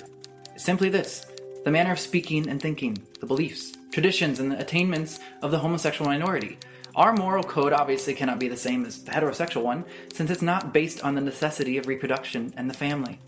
Simply 0.57 0.89
this 0.89 1.27
the 1.65 1.71
manner 1.71 1.93
of 1.93 1.99
speaking 1.99 2.49
and 2.49 2.63
thinking, 2.63 2.97
the 3.21 3.27
beliefs, 3.27 3.75
traditions, 3.91 4.41
and 4.41 4.53
the 4.53 4.59
attainments 4.59 5.21
of 5.43 5.51
the 5.51 5.59
homosexual 5.59 6.11
minority. 6.11 6.57
Our 6.95 7.13
moral 7.13 7.45
code 7.45 7.75
obviously 7.75 8.15
cannot 8.15 8.41
be 8.41 8.49
the 8.49 8.57
same 8.57 8.87
as 8.87 9.05
the 9.05 9.11
heterosexual 9.11 9.65
one, 9.65 9.85
since 10.15 10.31
it's 10.31 10.41
not 10.41 10.73
based 10.73 11.05
on 11.05 11.15
the 11.15 11.21
necessity 11.21 11.77
of 11.77 11.87
reproduction 11.87 12.55
and 12.57 12.71
the 12.71 12.75
family. 12.75 13.21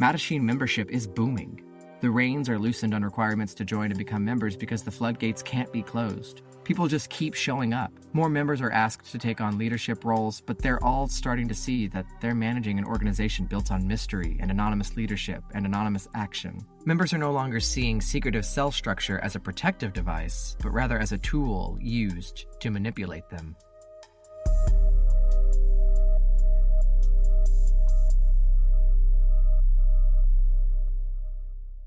Mattachine 0.00 0.42
membership 0.42 0.90
is 0.90 1.06
booming. 1.06 1.62
The 2.00 2.10
reins 2.10 2.50
are 2.50 2.58
loosened 2.58 2.92
on 2.92 3.02
requirements 3.02 3.54
to 3.54 3.64
join 3.64 3.90
and 3.90 3.96
become 3.96 4.24
members 4.24 4.54
because 4.54 4.82
the 4.82 4.90
floodgates 4.90 5.42
can't 5.42 5.72
be 5.72 5.82
closed. 5.82 6.42
People 6.62 6.88
just 6.88 7.08
keep 7.08 7.32
showing 7.32 7.72
up. 7.72 7.90
More 8.12 8.28
members 8.28 8.60
are 8.60 8.70
asked 8.72 9.10
to 9.12 9.18
take 9.18 9.40
on 9.40 9.56
leadership 9.56 10.04
roles, 10.04 10.42
but 10.42 10.58
they're 10.58 10.82
all 10.84 11.08
starting 11.08 11.48
to 11.48 11.54
see 11.54 11.86
that 11.88 12.04
they're 12.20 12.34
managing 12.34 12.78
an 12.78 12.84
organization 12.84 13.46
built 13.46 13.70
on 13.70 13.86
mystery 13.86 14.36
and 14.40 14.50
anonymous 14.50 14.94
leadership 14.96 15.42
and 15.54 15.64
anonymous 15.64 16.06
action. 16.14 16.66
Members 16.84 17.14
are 17.14 17.18
no 17.18 17.32
longer 17.32 17.60
seeing 17.60 18.00
secretive 18.00 18.44
cell 18.44 18.70
structure 18.70 19.18
as 19.20 19.36
a 19.36 19.40
protective 19.40 19.92
device, 19.92 20.56
but 20.60 20.72
rather 20.72 20.98
as 20.98 21.12
a 21.12 21.18
tool 21.18 21.78
used 21.80 22.46
to 22.60 22.70
manipulate 22.70 23.28
them. 23.30 23.56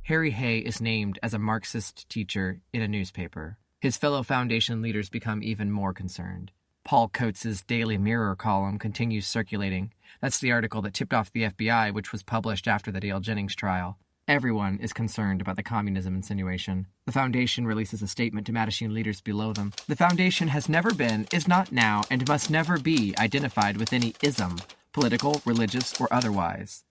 Harry 0.10 0.32
Hay 0.32 0.58
is 0.58 0.82
named 0.82 1.20
as 1.22 1.36
a 1.36 1.38
Marxist 1.38 2.10
teacher 2.10 2.62
in 2.74 2.82
a 2.82 2.88
newspaper. 2.88 3.60
His 3.80 3.96
fellow 3.96 4.24
Foundation 4.24 4.82
leaders 4.82 5.08
become 5.08 5.44
even 5.44 5.72
more 5.72 5.94
concerned. 5.94 6.52
Paul 6.84 7.10
Coates' 7.10 7.62
Daily 7.62 8.00
Mirror 8.00 8.36
column 8.38 8.80
continues 8.80 9.28
circulating. 9.28 9.94
That's 10.20 10.40
the 10.40 10.52
article 10.52 10.82
that 10.82 10.96
tipped 10.96 11.14
off 11.14 11.32
the 11.32 11.44
FBI, 11.44 11.94
which 11.94 12.12
was 12.12 12.24
published 12.24 12.68
after 12.68 12.92
the 12.92 13.00
Dale 13.00 13.20
Jennings 13.20 13.54
trial. 13.54 14.00
Everyone 14.28 14.80
is 14.80 14.94
concerned 14.94 15.42
about 15.42 15.58
the 15.58 15.62
communism 15.62 16.16
insinuation. 16.16 16.88
The 17.06 17.12
Foundation 17.12 17.68
releases 17.68 18.02
a 18.02 18.08
statement 18.08 18.48
to 18.48 18.52
Mattachine 18.52 18.94
leaders 18.94 19.22
below 19.22 19.54
them. 19.54 19.74
The 19.88 19.96
Foundation 19.96 20.48
has 20.48 20.68
never 20.68 20.92
been, 20.92 21.28
is 21.32 21.48
not 21.48 21.72
now, 21.72 22.02
and 22.10 22.28
must 22.28 22.50
never 22.50 22.80
be 22.80 23.14
identified 23.20 23.78
with 23.78 23.94
any 23.94 24.16
ism, 24.24 24.58
political, 24.92 25.44
religious, 25.46 26.02
or 26.02 26.12
otherwise. 26.12 26.84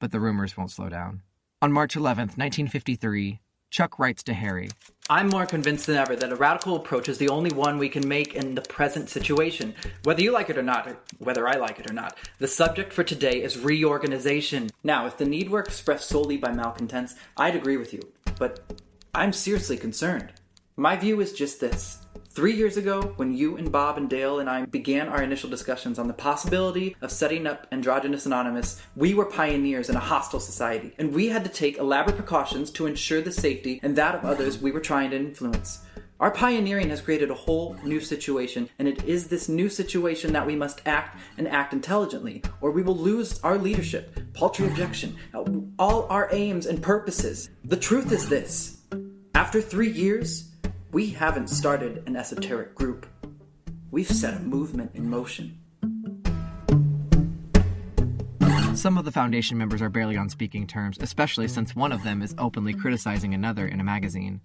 But 0.00 0.10
the 0.10 0.18
rumors 0.18 0.56
won't 0.56 0.72
slow 0.72 0.88
down. 0.88 1.22
On 1.60 1.72
March 1.72 1.96
11th, 1.96 2.38
1953, 2.38 3.40
Chuck 3.70 3.98
writes 3.98 4.22
to 4.22 4.32
Harry 4.32 4.68
I'm 5.10 5.26
more 5.26 5.44
convinced 5.44 5.86
than 5.86 5.96
ever 5.96 6.14
that 6.14 6.30
a 6.30 6.36
radical 6.36 6.76
approach 6.76 7.08
is 7.08 7.18
the 7.18 7.30
only 7.30 7.50
one 7.50 7.78
we 7.78 7.88
can 7.88 8.06
make 8.06 8.36
in 8.36 8.54
the 8.54 8.62
present 8.62 9.10
situation, 9.10 9.74
whether 10.04 10.22
you 10.22 10.30
like 10.30 10.50
it 10.50 10.56
or 10.56 10.62
not, 10.62 10.86
or 10.86 10.96
whether 11.18 11.48
I 11.48 11.56
like 11.56 11.80
it 11.80 11.90
or 11.90 11.92
not. 11.92 12.16
The 12.38 12.46
subject 12.46 12.92
for 12.92 13.02
today 13.02 13.42
is 13.42 13.58
reorganization. 13.58 14.70
Now, 14.84 15.06
if 15.06 15.16
the 15.16 15.24
need 15.24 15.50
were 15.50 15.58
expressed 15.58 16.08
solely 16.08 16.36
by 16.36 16.52
malcontents, 16.52 17.16
I'd 17.36 17.56
agree 17.56 17.76
with 17.76 17.92
you, 17.92 18.02
but 18.38 18.60
I'm 19.12 19.32
seriously 19.32 19.78
concerned. 19.78 20.32
My 20.76 20.94
view 20.94 21.20
is 21.20 21.32
just 21.32 21.58
this. 21.58 21.97
Three 22.38 22.54
years 22.54 22.76
ago, 22.76 23.14
when 23.16 23.36
you 23.36 23.56
and 23.56 23.72
Bob 23.72 23.98
and 23.98 24.08
Dale 24.08 24.38
and 24.38 24.48
I 24.48 24.64
began 24.64 25.08
our 25.08 25.20
initial 25.20 25.50
discussions 25.50 25.98
on 25.98 26.06
the 26.06 26.14
possibility 26.14 26.94
of 27.02 27.10
setting 27.10 27.48
up 27.48 27.66
Androgynous 27.72 28.26
Anonymous, 28.26 28.80
we 28.94 29.12
were 29.12 29.24
pioneers 29.24 29.90
in 29.90 29.96
a 29.96 29.98
hostile 29.98 30.38
society, 30.38 30.94
and 30.98 31.12
we 31.12 31.30
had 31.30 31.42
to 31.42 31.50
take 31.50 31.78
elaborate 31.78 32.14
precautions 32.14 32.70
to 32.70 32.86
ensure 32.86 33.20
the 33.20 33.32
safety 33.32 33.80
and 33.82 33.96
that 33.96 34.14
of 34.14 34.24
others 34.24 34.62
we 34.62 34.70
were 34.70 34.78
trying 34.78 35.10
to 35.10 35.16
influence. 35.16 35.80
Our 36.20 36.30
pioneering 36.30 36.90
has 36.90 37.00
created 37.00 37.32
a 37.32 37.34
whole 37.34 37.76
new 37.82 37.98
situation, 37.98 38.70
and 38.78 38.86
it 38.86 39.02
is 39.02 39.26
this 39.26 39.48
new 39.48 39.68
situation 39.68 40.32
that 40.34 40.46
we 40.46 40.54
must 40.54 40.80
act 40.86 41.18
and 41.38 41.48
act 41.48 41.72
intelligently, 41.72 42.44
or 42.60 42.70
we 42.70 42.82
will 42.82 42.96
lose 42.96 43.40
our 43.40 43.58
leadership, 43.58 44.16
paltry 44.32 44.68
objection, 44.68 45.16
all 45.76 46.06
our 46.08 46.28
aims 46.30 46.66
and 46.66 46.84
purposes. 46.84 47.50
The 47.64 47.76
truth 47.76 48.12
is 48.12 48.28
this 48.28 48.78
after 49.34 49.60
three 49.60 49.90
years, 49.90 50.47
we 50.90 51.10
haven't 51.10 51.48
started 51.48 52.02
an 52.06 52.16
esoteric 52.16 52.74
group. 52.74 53.06
We've 53.90 54.08
set 54.10 54.34
a 54.34 54.40
movement 54.40 54.92
in 54.94 55.08
motion. 55.08 55.58
Some 58.74 58.96
of 58.96 59.04
the 59.04 59.12
Foundation 59.12 59.58
members 59.58 59.82
are 59.82 59.88
barely 59.88 60.16
on 60.16 60.30
speaking 60.30 60.66
terms, 60.66 60.98
especially 61.00 61.48
since 61.48 61.74
one 61.74 61.92
of 61.92 62.04
them 62.04 62.22
is 62.22 62.34
openly 62.38 62.72
criticizing 62.72 63.34
another 63.34 63.66
in 63.66 63.80
a 63.80 63.84
magazine. 63.84 64.40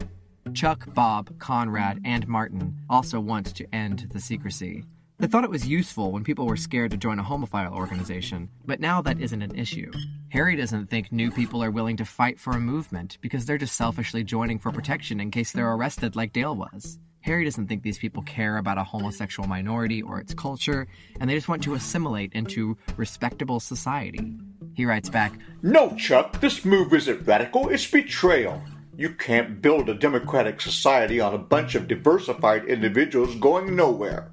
Chuck, 0.54 0.92
Bob, 0.94 1.38
Conrad, 1.40 2.02
and 2.04 2.28
Martin 2.28 2.76
also 2.90 3.20
want 3.20 3.56
to 3.56 3.68
end 3.74 4.10
the 4.12 4.20
secrecy. 4.20 4.84
They 5.20 5.28
thought 5.28 5.44
it 5.44 5.50
was 5.50 5.68
useful 5.68 6.12
when 6.12 6.24
people 6.24 6.48
were 6.48 6.58
scared 6.58 6.92
to 6.92 6.98
join 6.98 7.20
a 7.20 7.24
homophile 7.24 7.72
organization, 7.72 8.50
but 8.66 8.80
now 8.80 9.02
that 9.04 9.20
isn't 9.20 9.42
an 9.42 9.56
issue. 9.56 9.92
Harry 10.30 10.56
doesn't 10.56 10.88
think 10.88 11.12
new 11.12 11.30
people 11.30 11.64
are 11.64 11.70
willing 11.72 11.98
to 11.98 12.06
fight 12.06 12.40
for 12.40 12.54
a 12.54 12.60
movement 12.60 13.20
because 13.22 13.46
they're 13.46 13.60
just 13.60 13.76
selfishly 13.76 14.24
joining 14.24 14.58
for 14.58 14.72
protection 14.72 15.20
in 15.20 15.30
case 15.30 15.52
they're 15.52 15.72
arrested 15.72 16.16
like 16.16 16.34
Dale 16.34 16.56
was. 16.56 16.98
Harry 17.22 17.46
doesn't 17.46 17.68
think 17.68 17.84
these 17.84 18.00
people 18.00 18.24
care 18.24 18.58
about 18.58 18.80
a 18.80 18.84
homosexual 18.84 19.48
minority 19.48 20.02
or 20.02 20.20
its 20.20 20.34
culture, 20.34 20.88
and 21.20 21.30
they 21.30 21.36
just 21.36 21.48
want 21.48 21.64
to 21.64 21.76
assimilate 21.76 22.34
into 22.34 22.76
respectable 22.98 23.60
society. 23.60 24.36
He 24.74 24.86
writes 24.86 25.10
back 25.10 25.32
No, 25.62 25.96
Chuck, 25.96 26.42
this 26.42 26.66
move 26.66 26.92
isn't 26.94 27.26
radical, 27.26 27.70
it's 27.70 27.90
betrayal. 27.90 28.62
You 28.98 29.12
can't 29.12 29.62
build 29.62 29.90
a 29.90 29.94
democratic 29.94 30.60
society 30.60 31.20
on 31.20 31.34
a 31.34 31.38
bunch 31.38 31.76
of 31.76 31.88
diversified 31.88 32.66
individuals 32.66 33.36
going 33.36 33.76
nowhere. 33.76 34.32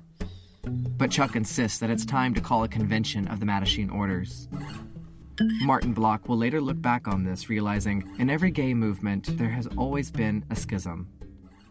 But 1.00 1.10
Chuck 1.10 1.34
insists 1.34 1.78
that 1.78 1.88
it's 1.88 2.04
time 2.04 2.34
to 2.34 2.42
call 2.42 2.62
a 2.62 2.68
convention 2.68 3.26
of 3.28 3.40
the 3.40 3.46
Mattachine 3.46 3.90
Orders. 3.90 4.48
Martin 5.62 5.94
Block 5.94 6.28
will 6.28 6.36
later 6.36 6.60
look 6.60 6.78
back 6.82 7.08
on 7.08 7.24
this, 7.24 7.48
realizing 7.48 8.06
in 8.18 8.28
every 8.28 8.50
gay 8.50 8.74
movement, 8.74 9.38
there 9.38 9.48
has 9.48 9.66
always 9.78 10.10
been 10.10 10.44
a 10.50 10.56
schism. 10.56 11.08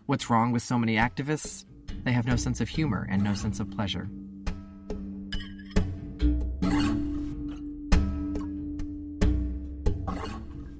What's 0.08 0.32
wrong 0.32 0.52
with 0.52 0.64
so 0.64 0.80
many 0.80 0.96
activists? 0.96 1.66
They 2.04 2.12
have 2.12 2.26
no 2.26 2.38
sense 2.38 2.60
of 2.60 2.70
humor 2.70 3.06
and 3.08 3.24
no 3.24 3.36
sense 3.36 3.60
of 3.60 3.70
pleasure. 3.70 4.10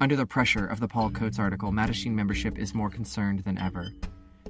Under 0.02 0.16
the 0.16 0.26
pressure 0.26 0.66
of 0.66 0.80
the 0.80 0.88
Paul 0.88 1.12
Coates 1.12 1.38
article, 1.38 1.72
Mattachine 1.72 2.14
membership 2.14 2.58
is 2.58 2.74
more 2.74 2.90
concerned 2.90 3.42
than 3.42 3.60
ever. 3.60 3.94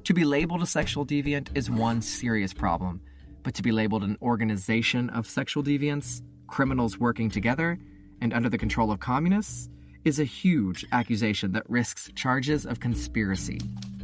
To 0.06 0.14
be 0.14 0.24
labeled 0.24 0.62
a 0.62 0.66
sexual 0.66 1.06
deviant 1.06 1.50
is 1.54 1.70
one 1.70 2.02
serious 2.02 2.54
problem, 2.54 3.02
but 3.50 3.56
to 3.56 3.64
be 3.64 3.72
labeled 3.72 4.04
an 4.04 4.16
organization 4.22 5.10
of 5.10 5.26
sexual 5.26 5.64
deviants, 5.64 6.22
criminals 6.46 7.00
working 7.00 7.32
together, 7.32 7.80
and 8.22 8.32
under 8.32 8.48
the 8.48 8.60
control 8.60 8.92
of 8.92 9.00
communists 9.00 9.70
is 10.06 10.20
a 10.20 10.24
huge 10.24 10.86
accusation 10.92 11.52
that 11.52 11.68
risks 11.68 12.12
charges 12.14 12.64
of 12.68 12.80
conspiracy. 12.80 13.60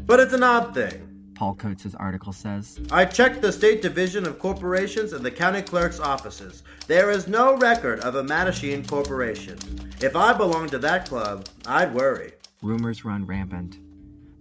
But 0.07 0.19
it's 0.19 0.33
an 0.33 0.41
odd 0.41 0.73
thing. 0.73 1.29
Paul 1.35 1.53
Coates' 1.53 1.93
article 1.93 2.33
says. 2.33 2.79
I 2.89 3.05
checked 3.05 3.43
the 3.43 3.51
State 3.51 3.83
Division 3.83 4.25
of 4.25 4.39
Corporations 4.39 5.13
and 5.13 5.23
the 5.23 5.29
county 5.29 5.61
clerk's 5.61 5.99
offices. 5.99 6.63
There 6.87 7.11
is 7.11 7.27
no 7.27 7.55
record 7.55 7.99
of 7.99 8.15
a 8.15 8.23
Mattachine 8.23 8.87
corporation. 8.87 9.59
If 10.01 10.15
I 10.15 10.33
belonged 10.33 10.71
to 10.71 10.79
that 10.79 11.07
club, 11.07 11.45
I'd 11.67 11.93
worry. 11.93 12.31
Rumors 12.63 13.05
run 13.05 13.27
rampant. 13.27 13.77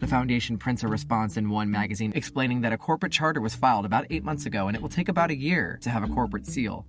The 0.01 0.07
Foundation 0.07 0.59
prints 0.59 0.83
a 0.83 0.89
response 0.89 1.37
in 1.37 1.51
one 1.51 1.71
magazine 1.71 2.13
explaining 2.15 2.61
that 2.63 2.73
a 2.73 2.79
corporate 2.79 3.13
charter 3.13 3.41
was 3.41 3.55
filed 3.55 3.87
about 3.87 4.07
eight 4.11 4.25
months 4.25 4.45
ago 4.45 4.67
and 4.67 4.77
it 4.77 4.83
will 4.83 4.89
take 4.89 5.09
about 5.09 5.31
a 5.31 5.37
year 5.37 5.79
to 5.83 5.91
have 5.91 6.03
a 6.03 6.13
corporate 6.13 6.47
seal. 6.47 6.87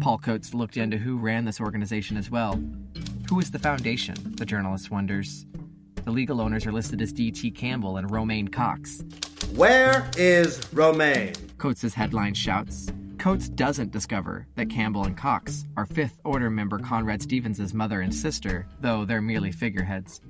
Paul 0.00 0.18
Coates 0.18 0.54
looked 0.54 0.76
into 0.76 0.98
who 0.98 1.18
ran 1.18 1.44
this 1.44 1.60
organization 1.60 2.16
as 2.16 2.30
well. 2.30 2.60
Who 3.28 3.38
is 3.38 3.50
the 3.50 3.58
Foundation? 3.58 4.16
The 4.36 4.46
journalist 4.46 4.90
wonders. 4.90 5.46
The 6.04 6.10
legal 6.10 6.40
owners 6.40 6.66
are 6.66 6.72
listed 6.72 7.02
as 7.02 7.12
D.T. 7.12 7.50
Campbell 7.52 7.96
and 7.96 8.10
Romaine 8.10 8.48
Cox. 8.48 9.04
Where 9.54 10.10
is 10.16 10.60
Romaine? 10.72 11.34
Coates' 11.58 11.94
headline 11.94 12.34
shouts. 12.34 12.88
Coates 13.18 13.50
doesn't 13.50 13.92
discover 13.92 14.46
that 14.56 14.70
Campbell 14.70 15.04
and 15.04 15.16
Cox 15.16 15.66
are 15.76 15.84
Fifth 15.84 16.20
Order 16.24 16.48
member 16.48 16.78
Conrad 16.78 17.20
Stevens' 17.20 17.74
mother 17.74 18.00
and 18.00 18.14
sister, 18.14 18.66
though 18.80 19.04
they're 19.04 19.20
merely 19.20 19.52
figureheads. 19.52 20.22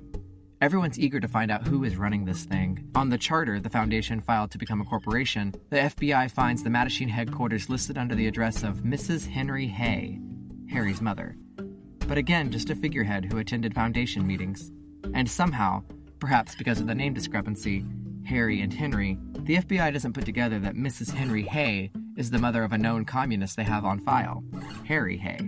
Everyone's 0.61 0.99
eager 0.99 1.19
to 1.19 1.27
find 1.27 1.49
out 1.49 1.67
who 1.67 1.83
is 1.83 1.97
running 1.97 2.25
this 2.25 2.43
thing. 2.43 2.87
On 2.93 3.09
the 3.09 3.17
charter 3.17 3.59
the 3.59 3.71
Foundation 3.71 4.21
filed 4.21 4.51
to 4.51 4.59
become 4.59 4.79
a 4.79 4.85
corporation, 4.85 5.55
the 5.71 5.77
FBI 5.77 6.29
finds 6.29 6.61
the 6.61 6.69
Mattachine 6.69 7.09
headquarters 7.09 7.67
listed 7.67 7.97
under 7.97 8.13
the 8.13 8.27
address 8.27 8.61
of 8.61 8.83
Mrs. 8.83 9.27
Henry 9.27 9.65
Hay, 9.65 10.19
Harry's 10.69 11.01
mother. 11.01 11.35
But 12.07 12.19
again, 12.19 12.51
just 12.51 12.69
a 12.69 12.75
figurehead 12.75 13.25
who 13.25 13.39
attended 13.39 13.73
Foundation 13.73 14.27
meetings. 14.27 14.71
And 15.15 15.27
somehow, 15.27 15.81
perhaps 16.19 16.53
because 16.53 16.79
of 16.79 16.85
the 16.85 16.93
name 16.93 17.15
discrepancy, 17.15 17.83
Harry 18.27 18.61
and 18.61 18.71
Henry, 18.71 19.17
the 19.33 19.55
FBI 19.55 19.91
doesn't 19.91 20.13
put 20.13 20.25
together 20.25 20.59
that 20.59 20.75
Mrs. 20.75 21.11
Henry 21.11 21.41
Hay 21.41 21.89
is 22.15 22.29
the 22.29 22.37
mother 22.37 22.63
of 22.63 22.71
a 22.71 22.77
known 22.77 23.03
communist 23.03 23.57
they 23.57 23.63
have 23.63 23.83
on 23.83 23.97
file, 23.97 24.43
Harry 24.85 25.17
Hay. 25.17 25.39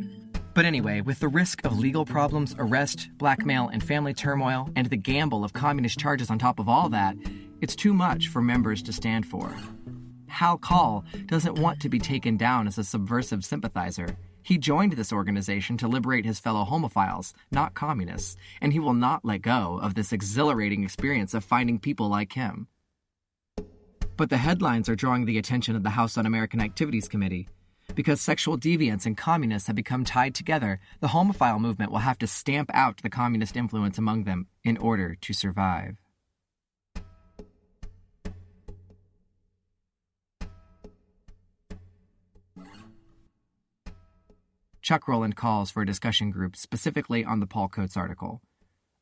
But 0.54 0.66
anyway, 0.66 1.02
with 1.02 1.20
the 1.20 1.28
risk 1.28 1.66
of 1.66 1.80
legal 1.80 2.06
problems, 2.06 2.56
arrest, 2.60 3.10
blackmail, 3.18 3.70
and 3.70 3.84
family 3.84 4.14
turmoil, 4.14 4.70
and 4.76 4.88
the 4.88 4.98
gamble 4.98 5.44
of 5.44 5.54
communist 5.54 6.00
charges 6.00 6.30
on 6.30 6.38
top 6.38 6.60
of 6.60 6.70
all 6.70 6.90
that, 6.90 7.16
it's 7.62 7.76
too 7.76 7.94
much 7.94 8.28
for 8.28 8.42
members 8.42 8.84
to 8.84 8.94
stand 8.94 9.26
for. 9.26 9.52
Hal 10.28 10.58
Call 10.58 11.06
doesn't 11.26 11.58
want 11.58 11.80
to 11.80 11.90
be 11.90 12.00
taken 12.00 12.38
down 12.38 12.68
as 12.68 12.78
a 12.78 12.84
subversive 12.84 13.44
sympathizer. 13.44 14.16
He 14.44 14.58
joined 14.58 14.94
this 14.94 15.14
organization 15.14 15.78
to 15.78 15.88
liberate 15.88 16.26
his 16.26 16.40
fellow 16.40 16.66
homophiles, 16.66 17.34
not 17.52 17.74
communists, 17.74 18.36
and 18.62 18.74
he 18.74 18.80
will 18.80 18.94
not 18.94 19.24
let 19.24 19.42
go 19.42 19.80
of 19.82 19.96
this 19.96 20.12
exhilarating 20.12 20.84
experience 20.84 21.34
of 21.34 21.44
finding 21.44 21.80
people 21.80 22.10
like 22.10 22.34
him. 22.34 22.68
But 24.18 24.30
the 24.30 24.38
headlines 24.38 24.90
are 24.90 24.96
drawing 24.96 25.26
the 25.26 25.38
attention 25.38 25.76
of 25.76 25.84
the 25.84 25.92
House 25.92 26.18
Un 26.18 26.26
American 26.26 26.62
Activities 26.62 27.08
Committee. 27.08 27.48
Because 27.96 28.22
sexual 28.22 28.58
deviants 28.58 29.06
and 29.06 29.18
communists 29.18 29.68
have 29.68 29.76
become 29.76 30.04
tied 30.04 30.34
together, 30.34 30.80
the 31.00 31.10
homophile 31.10 31.60
movement 31.60 31.92
will 31.92 32.00
have 32.00 32.18
to 32.20 32.28
stamp 32.28 32.72
out 32.74 33.02
the 33.02 33.10
communist 33.10 33.56
influence 33.56 33.98
among 33.98 34.24
them 34.24 34.48
in 34.64 34.78
order 34.78 35.16
to 35.16 35.34
survive. 35.34 35.98
Chuck 44.82 45.08
Rowland 45.08 45.38
calls 45.38 45.72
for 45.72 45.82
a 45.82 45.86
discussion 45.86 46.30
group 46.30 46.58
specifically 46.58 47.24
on 47.24 47.40
the 47.40 47.48
Paul 47.48 47.70
Coates 47.70 47.96
article. 47.96 48.42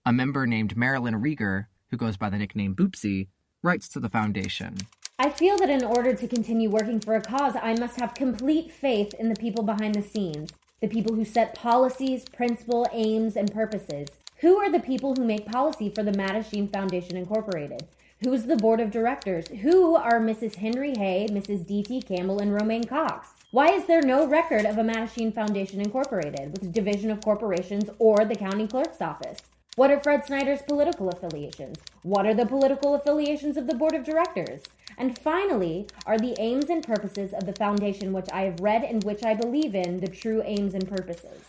A 0.06 0.14
member 0.14 0.46
named 0.46 0.78
Marilyn 0.78 1.16
Rieger, 1.16 1.66
who 1.90 1.98
goes 1.98 2.18
by 2.18 2.30
the 2.30 2.38
nickname 2.38 2.76
Boopsie, 2.76 3.30
writes 3.64 3.90
to 3.90 4.00
the 4.00 4.10
foundation. 4.10 4.78
I 5.24 5.30
feel 5.30 5.56
that 5.58 5.70
in 5.70 5.84
order 5.84 6.16
to 6.16 6.28
continue 6.28 6.72
working 6.72 7.00
for 7.00 7.16
a 7.16 7.22
cause, 7.22 7.54
I 7.56 7.76
must 7.76 8.00
have 8.00 8.16
complete 8.16 8.72
faith 8.72 9.14
in 9.14 9.30
the 9.30 9.36
people 9.36 9.64
behind 9.64 9.94
the 9.94 10.02
scenes, 10.02 10.50
the 10.80 10.88
people 10.88 11.14
who 11.14 11.26
set 11.26 11.54
policies, 11.54 12.28
principle, 12.28 12.88
aims, 12.92 13.36
and 13.36 13.54
purposes. 13.54 14.08
Who 14.38 14.58
are 14.58 14.72
the 14.72 14.80
people 14.80 15.14
who 15.14 15.24
make 15.24 15.46
policy 15.46 15.92
for 15.92 16.02
the 16.02 16.12
Mattachine 16.12 16.74
Foundation 16.74 17.18
Incorporated? 17.18 17.88
Who's 18.24 18.46
the 18.46 18.56
board 18.56 18.80
of 18.80 18.90
directors? 18.90 19.48
Who 19.62 19.96
are 19.96 20.20
Mrs. 20.20 20.56
Henry 20.56 20.96
Hay, 20.98 21.28
Mrs. 21.30 21.68
D.T. 21.68 22.02
Campbell, 22.02 22.40
and 22.40 22.52
Romaine 22.52 22.86
Cox? 22.86 23.28
Why 23.52 23.68
is 23.68 23.86
there 23.86 24.02
no 24.02 24.26
record 24.26 24.66
of 24.66 24.80
a 24.80 24.84
Mattachine 24.84 25.36
Foundation 25.36 25.82
Incorporated 25.82 26.52
with 26.52 26.62
the 26.62 26.82
Division 26.82 27.12
of 27.12 27.22
Corporations 27.22 27.92
or 28.00 28.26
the 28.26 28.36
County 28.36 28.66
Clerk's 28.66 29.04
Office? 29.04 29.38
What 29.78 29.90
are 29.90 30.02
Fred 30.02 30.26
Snyder's 30.26 30.62
political 30.62 31.08
affiliations? 31.08 31.78
What 32.04 32.26
are 32.26 32.34
the 32.34 32.46
political 32.46 32.94
affiliations 32.94 33.56
of 33.56 33.68
the 33.68 33.74
Board 33.74 33.94
of 33.94 34.04
Directors? 34.04 34.64
And 34.98 35.18
finally, 35.18 35.88
are 36.06 36.18
the 36.18 36.36
aims 36.40 36.70
and 36.70 36.86
purposes 36.86 37.34
of 37.34 37.46
the 37.46 37.54
Foundation 37.54 38.12
which 38.12 38.28
I 38.34 38.42
have 38.42 38.60
read 38.60 38.84
and 38.84 39.02
which 39.06 39.24
I 39.24 39.34
believe 39.34 39.74
in 39.74 40.02
the 40.02 40.10
true 40.10 40.44
aims 40.44 40.74
and 40.74 40.90
purposes? 40.90 41.46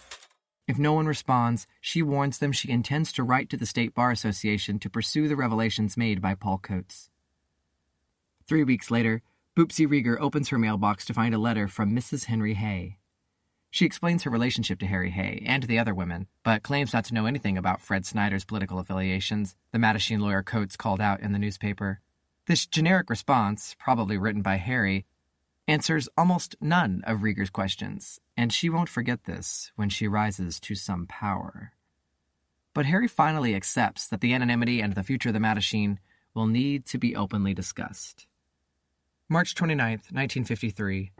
If 0.68 0.78
no 0.78 0.92
one 0.92 1.06
responds, 1.06 1.66
she 1.80 2.00
warns 2.00 2.38
them 2.38 2.52
she 2.52 2.70
intends 2.70 3.12
to 3.14 3.24
write 3.24 3.50
to 3.50 3.56
the 3.56 3.66
State 3.66 3.92
Bar 3.92 4.12
Association 4.12 4.78
to 4.78 4.88
pursue 4.88 5.26
the 5.26 5.34
revelations 5.34 5.96
made 5.96 6.22
by 6.22 6.36
Paul 6.36 6.58
Coates. 6.58 7.10
Three 8.46 8.62
weeks 8.62 8.88
later, 8.88 9.22
Boopsie 9.56 9.88
Rieger 9.88 10.16
opens 10.20 10.50
her 10.50 10.58
mailbox 10.58 11.04
to 11.06 11.14
find 11.14 11.34
a 11.34 11.38
letter 11.38 11.66
from 11.66 11.94
Mrs. 11.94 12.26
Henry 12.26 12.54
Hay. 12.54 12.98
She 13.72 13.86
explains 13.86 14.22
her 14.22 14.30
relationship 14.30 14.78
to 14.80 14.86
Harry 14.86 15.08
Hay 15.12 15.42
and 15.46 15.62
the 15.62 15.78
other 15.78 15.94
women, 15.94 16.26
but 16.44 16.62
claims 16.62 16.92
not 16.92 17.06
to 17.06 17.14
know 17.14 17.24
anything 17.24 17.56
about 17.56 17.80
Fred 17.80 18.04
Snyder's 18.04 18.44
political 18.44 18.78
affiliations, 18.78 19.56
the 19.72 19.78
Mattachine 19.78 20.20
lawyer 20.20 20.42
Coates 20.42 20.76
called 20.76 21.00
out 21.00 21.20
in 21.20 21.32
the 21.32 21.38
newspaper. 21.38 22.02
This 22.46 22.66
generic 22.66 23.08
response, 23.08 23.74
probably 23.78 24.18
written 24.18 24.42
by 24.42 24.56
Harry, 24.56 25.06
answers 25.66 26.06
almost 26.18 26.54
none 26.60 27.02
of 27.06 27.22
Rieger's 27.22 27.48
questions, 27.48 28.20
and 28.36 28.52
she 28.52 28.68
won't 28.68 28.90
forget 28.90 29.24
this 29.24 29.72
when 29.74 29.88
she 29.88 30.06
rises 30.06 30.60
to 30.60 30.74
some 30.74 31.06
power. 31.06 31.72
But 32.74 32.84
Harry 32.84 33.08
finally 33.08 33.54
accepts 33.54 34.06
that 34.08 34.20
the 34.20 34.34
anonymity 34.34 34.82
and 34.82 34.94
the 34.94 35.02
future 35.02 35.30
of 35.30 35.34
the 35.34 35.40
Mattachine 35.40 35.96
will 36.34 36.46
need 36.46 36.84
to 36.86 36.98
be 36.98 37.16
openly 37.16 37.54
discussed. 37.54 38.26
March 39.30 39.54
29, 39.54 39.92
1953. 40.10 41.12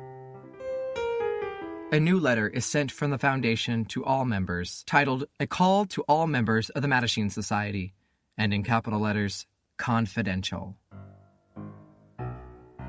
A 1.92 2.00
new 2.00 2.18
letter 2.18 2.48
is 2.48 2.64
sent 2.64 2.90
from 2.90 3.10
the 3.10 3.18
Foundation 3.18 3.84
to 3.84 4.02
all 4.02 4.24
members, 4.24 4.82
titled 4.86 5.26
A 5.38 5.46
Call 5.46 5.84
to 5.84 6.00
All 6.08 6.26
Members 6.26 6.70
of 6.70 6.80
the 6.80 6.88
Mattachine 6.88 7.30
Society, 7.30 7.92
and 8.38 8.54
in 8.54 8.62
capital 8.62 8.98
letters, 8.98 9.46
Confidential. 9.76 10.74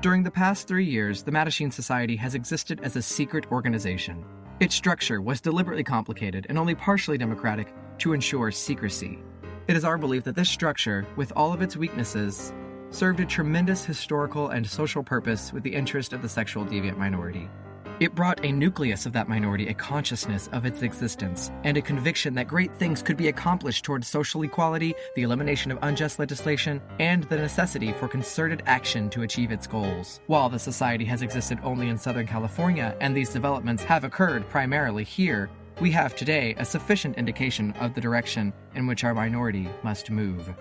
During 0.00 0.22
the 0.22 0.30
past 0.30 0.66
three 0.66 0.86
years, 0.86 1.22
the 1.22 1.32
Mattachine 1.32 1.70
Society 1.70 2.16
has 2.16 2.34
existed 2.34 2.80
as 2.82 2.96
a 2.96 3.02
secret 3.02 3.44
organization. 3.52 4.24
Its 4.58 4.74
structure 4.74 5.20
was 5.20 5.42
deliberately 5.42 5.84
complicated 5.84 6.46
and 6.48 6.56
only 6.56 6.74
partially 6.74 7.18
democratic 7.18 7.74
to 7.98 8.14
ensure 8.14 8.50
secrecy. 8.50 9.18
It 9.68 9.76
is 9.76 9.84
our 9.84 9.98
belief 9.98 10.24
that 10.24 10.34
this 10.34 10.48
structure, 10.48 11.06
with 11.14 11.30
all 11.36 11.52
of 11.52 11.60
its 11.60 11.76
weaknesses, 11.76 12.54
served 12.88 13.20
a 13.20 13.26
tremendous 13.26 13.84
historical 13.84 14.48
and 14.48 14.66
social 14.66 15.02
purpose 15.02 15.52
with 15.52 15.62
the 15.62 15.74
interest 15.74 16.14
of 16.14 16.22
the 16.22 16.28
sexual 16.30 16.64
deviant 16.64 16.96
minority. 16.96 17.50
It 18.00 18.12
brought 18.12 18.44
a 18.44 18.50
nucleus 18.50 19.06
of 19.06 19.12
that 19.12 19.28
minority 19.28 19.68
a 19.68 19.74
consciousness 19.74 20.48
of 20.52 20.66
its 20.66 20.82
existence 20.82 21.52
and 21.62 21.76
a 21.76 21.82
conviction 21.82 22.34
that 22.34 22.48
great 22.48 22.72
things 22.74 23.02
could 23.02 23.16
be 23.16 23.28
accomplished 23.28 23.84
towards 23.84 24.08
social 24.08 24.42
equality, 24.42 24.96
the 25.14 25.22
elimination 25.22 25.70
of 25.70 25.78
unjust 25.80 26.18
legislation, 26.18 26.82
and 26.98 27.22
the 27.24 27.36
necessity 27.36 27.92
for 27.92 28.08
concerted 28.08 28.64
action 28.66 29.08
to 29.10 29.22
achieve 29.22 29.52
its 29.52 29.68
goals. 29.68 30.20
While 30.26 30.48
the 30.48 30.58
society 30.58 31.04
has 31.04 31.22
existed 31.22 31.60
only 31.62 31.88
in 31.88 31.96
Southern 31.96 32.26
California 32.26 32.96
and 33.00 33.16
these 33.16 33.30
developments 33.30 33.84
have 33.84 34.02
occurred 34.02 34.48
primarily 34.48 35.04
here, 35.04 35.48
we 35.80 35.92
have 35.92 36.16
today 36.16 36.56
a 36.58 36.64
sufficient 36.64 37.16
indication 37.16 37.72
of 37.78 37.94
the 37.94 38.00
direction 38.00 38.52
in 38.74 38.88
which 38.88 39.04
our 39.04 39.14
minority 39.14 39.68
must 39.84 40.10
move. 40.10 40.52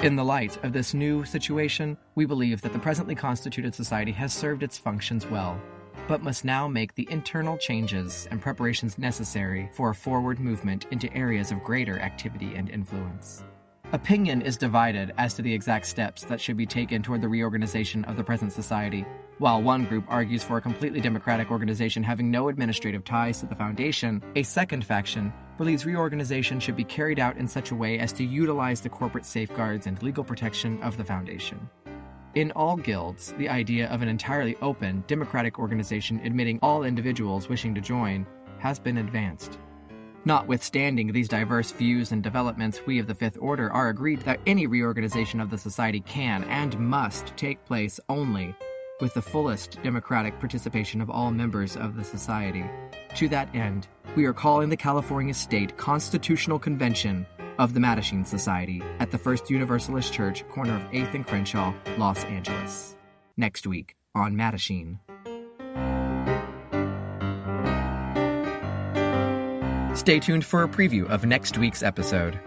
In 0.00 0.14
the 0.14 0.24
light 0.24 0.62
of 0.64 0.72
this 0.72 0.94
new 0.94 1.24
situation, 1.24 1.96
we 2.14 2.24
believe 2.24 2.60
that 2.62 2.72
the 2.72 2.78
presently 2.78 3.16
constituted 3.16 3.74
society 3.74 4.12
has 4.12 4.32
served 4.32 4.62
its 4.62 4.78
functions 4.78 5.26
well, 5.26 5.60
but 6.08 6.22
must 6.22 6.44
now 6.44 6.68
make 6.68 6.94
the 6.94 7.08
internal 7.10 7.56
changes 7.56 8.28
and 8.30 8.40
preparations 8.40 8.98
necessary 8.98 9.68
for 9.72 9.90
a 9.90 9.94
forward 9.94 10.38
movement 10.38 10.86
into 10.90 11.12
areas 11.14 11.50
of 11.50 11.62
greater 11.62 11.98
activity 11.98 12.54
and 12.54 12.70
influence. 12.70 13.44
Opinion 13.92 14.42
is 14.42 14.56
divided 14.56 15.14
as 15.16 15.34
to 15.34 15.42
the 15.42 15.54
exact 15.54 15.86
steps 15.86 16.24
that 16.24 16.40
should 16.40 16.56
be 16.56 16.66
taken 16.66 17.02
toward 17.02 17.20
the 17.20 17.28
reorganization 17.28 18.04
of 18.06 18.16
the 18.16 18.24
present 18.24 18.52
society. 18.52 19.06
While 19.38 19.62
one 19.62 19.84
group 19.84 20.04
argues 20.08 20.42
for 20.42 20.56
a 20.56 20.60
completely 20.60 21.00
democratic 21.00 21.52
organization 21.52 22.02
having 22.02 22.28
no 22.28 22.48
administrative 22.48 23.04
ties 23.04 23.40
to 23.40 23.46
the 23.46 23.54
Foundation, 23.54 24.22
a 24.34 24.42
second 24.42 24.84
faction 24.84 25.32
believes 25.56 25.86
reorganization 25.86 26.58
should 26.58 26.76
be 26.76 26.84
carried 26.84 27.20
out 27.20 27.36
in 27.36 27.46
such 27.46 27.70
a 27.70 27.76
way 27.76 27.98
as 28.00 28.12
to 28.14 28.24
utilize 28.24 28.80
the 28.80 28.88
corporate 28.88 29.24
safeguards 29.24 29.86
and 29.86 30.02
legal 30.02 30.24
protection 30.24 30.82
of 30.82 30.96
the 30.96 31.04
Foundation. 31.04 31.70
In 32.36 32.52
all 32.52 32.76
guilds, 32.76 33.32
the 33.38 33.48
idea 33.48 33.88
of 33.88 34.02
an 34.02 34.08
entirely 34.08 34.56
open, 34.60 35.02
democratic 35.06 35.58
organization 35.58 36.20
admitting 36.22 36.58
all 36.60 36.84
individuals 36.84 37.48
wishing 37.48 37.74
to 37.74 37.80
join 37.80 38.26
has 38.58 38.78
been 38.78 38.98
advanced. 38.98 39.58
Notwithstanding 40.26 41.12
these 41.12 41.30
diverse 41.30 41.72
views 41.72 42.12
and 42.12 42.22
developments, 42.22 42.82
we 42.84 42.98
of 42.98 43.06
the 43.06 43.14
Fifth 43.14 43.38
Order 43.40 43.72
are 43.72 43.88
agreed 43.88 44.20
that 44.22 44.40
any 44.46 44.66
reorganization 44.66 45.40
of 45.40 45.48
the 45.48 45.56
society 45.56 46.00
can 46.00 46.44
and 46.44 46.78
must 46.78 47.34
take 47.38 47.64
place 47.64 47.98
only 48.10 48.54
with 49.00 49.14
the 49.14 49.22
fullest 49.22 49.82
democratic 49.82 50.38
participation 50.38 51.00
of 51.00 51.08
all 51.08 51.30
members 51.30 51.74
of 51.74 51.96
the 51.96 52.04
society. 52.04 52.66
To 53.14 53.30
that 53.30 53.54
end, 53.54 53.86
we 54.14 54.26
are 54.26 54.34
calling 54.34 54.68
the 54.68 54.76
California 54.76 55.32
State 55.32 55.78
Constitutional 55.78 56.58
Convention 56.58 57.26
of 57.58 57.74
the 57.74 57.80
Mattachine 57.80 58.26
Society 58.26 58.82
at 58.98 59.10
the 59.10 59.18
First 59.18 59.50
Universalist 59.50 60.12
Church, 60.12 60.46
corner 60.48 60.76
of 60.76 60.82
8th 60.92 61.14
and 61.14 61.26
Crenshaw, 61.26 61.74
Los 61.98 62.24
Angeles. 62.24 62.96
Next 63.36 63.66
week 63.66 63.94
on 64.14 64.34
Mattachine. 64.34 64.98
Stay 69.96 70.20
tuned 70.20 70.44
for 70.44 70.62
a 70.62 70.68
preview 70.68 71.08
of 71.08 71.24
next 71.24 71.58
week's 71.58 71.82
episode. 71.82 72.38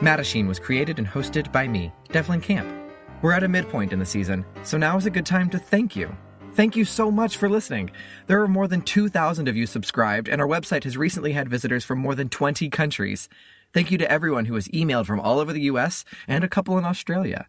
Mattachine 0.00 0.46
was 0.46 0.60
created 0.60 0.98
and 0.98 1.08
hosted 1.08 1.50
by 1.50 1.66
me, 1.66 1.92
Devlin 2.12 2.40
Camp. 2.40 2.72
We're 3.20 3.32
at 3.32 3.42
a 3.42 3.48
midpoint 3.48 3.92
in 3.92 3.98
the 3.98 4.06
season, 4.06 4.46
so 4.62 4.78
now 4.78 4.96
is 4.96 5.06
a 5.06 5.10
good 5.10 5.26
time 5.26 5.50
to 5.50 5.58
thank 5.58 5.96
you. 5.96 6.16
Thank 6.54 6.76
you 6.76 6.84
so 6.84 7.10
much 7.10 7.36
for 7.36 7.48
listening. 7.48 7.90
There 8.26 8.40
are 8.42 8.48
more 8.48 8.68
than 8.68 8.82
2,000 8.82 9.48
of 9.48 9.56
you 9.56 9.66
subscribed, 9.66 10.28
and 10.28 10.40
our 10.40 10.46
website 10.46 10.84
has 10.84 10.96
recently 10.96 11.32
had 11.32 11.48
visitors 11.48 11.84
from 11.84 11.98
more 11.98 12.14
than 12.14 12.28
20 12.28 12.68
countries. 12.70 13.28
Thank 13.74 13.90
you 13.90 13.98
to 13.98 14.10
everyone 14.10 14.46
who 14.46 14.54
has 14.54 14.68
emailed 14.68 15.06
from 15.06 15.20
all 15.20 15.38
over 15.38 15.52
the 15.52 15.62
US 15.62 16.04
and 16.26 16.42
a 16.42 16.48
couple 16.48 16.78
in 16.78 16.84
Australia. 16.84 17.46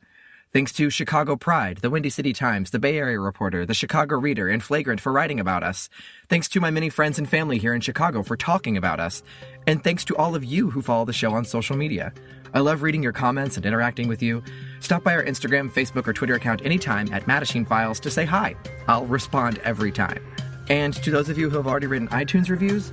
Thanks 0.51 0.73
to 0.73 0.89
Chicago 0.89 1.35
Pride, 1.35 1.77
the 1.77 1.91
Windy 1.91 2.09
City 2.09 2.33
Times, 2.33 2.71
the 2.71 2.79
Bay 2.79 2.97
Area 2.97 3.19
Reporter, 3.19 3.67
the 3.67 3.75
Chicago 3.75 4.17
Reader, 4.17 4.47
and 4.47 4.63
Flagrant 4.63 4.99
for 4.99 5.11
writing 5.11 5.39
about 5.39 5.63
us. 5.63 5.89
Thanks 6.27 6.49
to 6.49 6.59
my 6.59 6.71
many 6.71 6.89
friends 6.89 7.19
and 7.19 7.29
family 7.29 7.59
here 7.59 7.73
in 7.73 7.81
Chicago 7.81 8.23
for 8.23 8.35
talking 8.35 8.75
about 8.75 8.99
us. 8.99 9.21
And 9.67 9.83
thanks 9.83 10.03
to 10.05 10.17
all 10.17 10.33
of 10.33 10.43
you 10.43 10.71
who 10.71 10.81
follow 10.81 11.05
the 11.05 11.13
show 11.13 11.33
on 11.33 11.45
social 11.45 11.77
media. 11.77 12.11
I 12.51 12.61
love 12.61 12.81
reading 12.81 13.03
your 13.03 13.11
comments 13.13 13.57
and 13.57 13.65
interacting 13.65 14.07
with 14.07 14.23
you. 14.23 14.41
Stop 14.79 15.03
by 15.03 15.13
our 15.13 15.23
Instagram, 15.23 15.69
Facebook, 15.69 16.07
or 16.07 16.13
Twitter 16.13 16.33
account 16.33 16.65
anytime 16.65 17.13
at 17.13 17.27
Mattachine 17.27 17.67
Files 17.67 17.99
to 17.99 18.09
say 18.09 18.25
hi. 18.25 18.55
I'll 18.87 19.05
respond 19.05 19.59
every 19.59 19.91
time. 19.91 20.25
And 20.67 20.95
to 20.95 21.11
those 21.11 21.29
of 21.29 21.37
you 21.37 21.51
who 21.51 21.57
have 21.57 21.67
already 21.67 21.85
written 21.85 22.07
iTunes 22.07 22.49
reviews, 22.49 22.91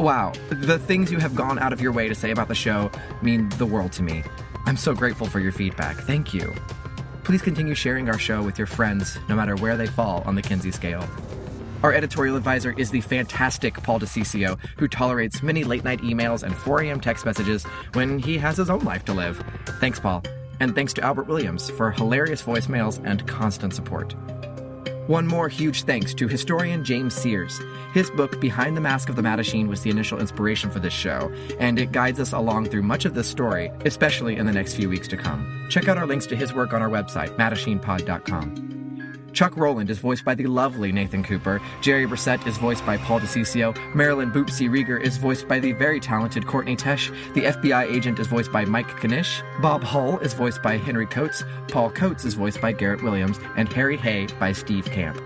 wow, 0.00 0.32
the 0.48 0.78
things 0.78 1.12
you 1.12 1.18
have 1.18 1.34
gone 1.34 1.58
out 1.58 1.72
of 1.72 1.80
your 1.80 1.92
way 1.92 2.08
to 2.08 2.14
say 2.14 2.30
about 2.30 2.48
the 2.48 2.54
show 2.54 2.90
mean 3.22 3.48
the 3.58 3.66
world 3.66 3.92
to 3.92 4.02
me. 4.02 4.22
I'm 4.66 4.76
so 4.76 4.94
grateful 4.94 5.26
for 5.26 5.40
your 5.40 5.52
feedback. 5.52 5.96
Thank 5.96 6.32
you. 6.32 6.54
Please 7.24 7.42
continue 7.42 7.74
sharing 7.74 8.08
our 8.08 8.18
show 8.18 8.42
with 8.42 8.58
your 8.58 8.66
friends, 8.66 9.18
no 9.28 9.34
matter 9.34 9.56
where 9.56 9.76
they 9.76 9.86
fall 9.86 10.22
on 10.26 10.34
the 10.34 10.42
Kinsey 10.42 10.70
scale. 10.70 11.04
Our 11.82 11.94
editorial 11.94 12.36
advisor 12.36 12.74
is 12.76 12.90
the 12.90 13.00
fantastic 13.00 13.74
Paul 13.82 14.00
Di 14.00 14.06
Ciccio, 14.06 14.58
who 14.76 14.86
tolerates 14.86 15.42
many 15.42 15.64
late 15.64 15.82
night 15.82 16.00
emails 16.00 16.42
and 16.42 16.54
4 16.54 16.82
a.m. 16.82 17.00
text 17.00 17.24
messages 17.24 17.64
when 17.94 18.18
he 18.18 18.36
has 18.36 18.58
his 18.58 18.68
own 18.68 18.80
life 18.80 19.04
to 19.06 19.14
live. 19.14 19.42
Thanks, 19.80 19.98
Paul. 19.98 20.22
And 20.60 20.74
thanks 20.74 20.92
to 20.94 21.02
Albert 21.02 21.26
Williams 21.26 21.70
for 21.70 21.90
hilarious 21.90 22.42
voicemails 22.42 23.02
and 23.04 23.26
constant 23.26 23.72
support. 23.72 24.14
One 25.06 25.26
more 25.26 25.48
huge 25.48 25.82
thanks 25.82 26.14
to 26.14 26.28
historian 26.28 26.84
James 26.84 27.14
Sears. 27.14 27.60
His 27.92 28.10
book, 28.10 28.40
Behind 28.40 28.76
the 28.76 28.80
Mask 28.80 29.08
of 29.08 29.16
the 29.16 29.22
Mattachine, 29.22 29.68
was 29.68 29.82
the 29.82 29.90
initial 29.90 30.20
inspiration 30.20 30.70
for 30.70 30.78
this 30.78 30.92
show, 30.92 31.32
and 31.58 31.78
it 31.78 31.92
guides 31.92 32.20
us 32.20 32.32
along 32.32 32.66
through 32.66 32.82
much 32.82 33.04
of 33.04 33.14
this 33.14 33.28
story, 33.28 33.72
especially 33.84 34.36
in 34.36 34.46
the 34.46 34.52
next 34.52 34.74
few 34.74 34.88
weeks 34.88 35.08
to 35.08 35.16
come. 35.16 35.66
Check 35.68 35.88
out 35.88 35.98
our 35.98 36.06
links 36.06 36.26
to 36.26 36.36
his 36.36 36.54
work 36.54 36.72
on 36.72 36.82
our 36.82 36.90
website, 36.90 37.36
mattachinepod.com. 37.36 38.79
Chuck 39.32 39.56
Rowland 39.56 39.90
is 39.90 39.98
voiced 39.98 40.24
by 40.24 40.34
the 40.34 40.46
lovely 40.46 40.92
Nathan 40.92 41.22
Cooper. 41.22 41.60
Jerry 41.80 42.06
Brissette 42.06 42.46
is 42.46 42.58
voiced 42.58 42.84
by 42.84 42.96
Paul 42.96 43.20
Di 43.20 43.26
Ciccio. 43.26 43.74
Marilyn 43.94 44.30
Boopsy 44.30 44.68
Rieger 44.68 45.00
is 45.00 45.16
voiced 45.16 45.48
by 45.48 45.58
the 45.58 45.72
very 45.72 46.00
talented 46.00 46.46
Courtney 46.46 46.76
Tesh. 46.76 47.10
The 47.34 47.42
FBI 47.42 47.90
agent 47.90 48.18
is 48.18 48.26
voiced 48.26 48.52
by 48.52 48.64
Mike 48.64 48.88
Kanish. 49.00 49.42
Bob 49.60 49.82
Hull 49.82 50.18
is 50.18 50.34
voiced 50.34 50.62
by 50.62 50.76
Henry 50.76 51.06
Coates. 51.06 51.44
Paul 51.68 51.90
Coates 51.90 52.24
is 52.24 52.34
voiced 52.34 52.60
by 52.60 52.72
Garrett 52.72 53.02
Williams. 53.02 53.38
And 53.56 53.72
Harry 53.72 53.96
Hay 53.96 54.26
by 54.38 54.52
Steve 54.52 54.86
Camp. 54.86 55.20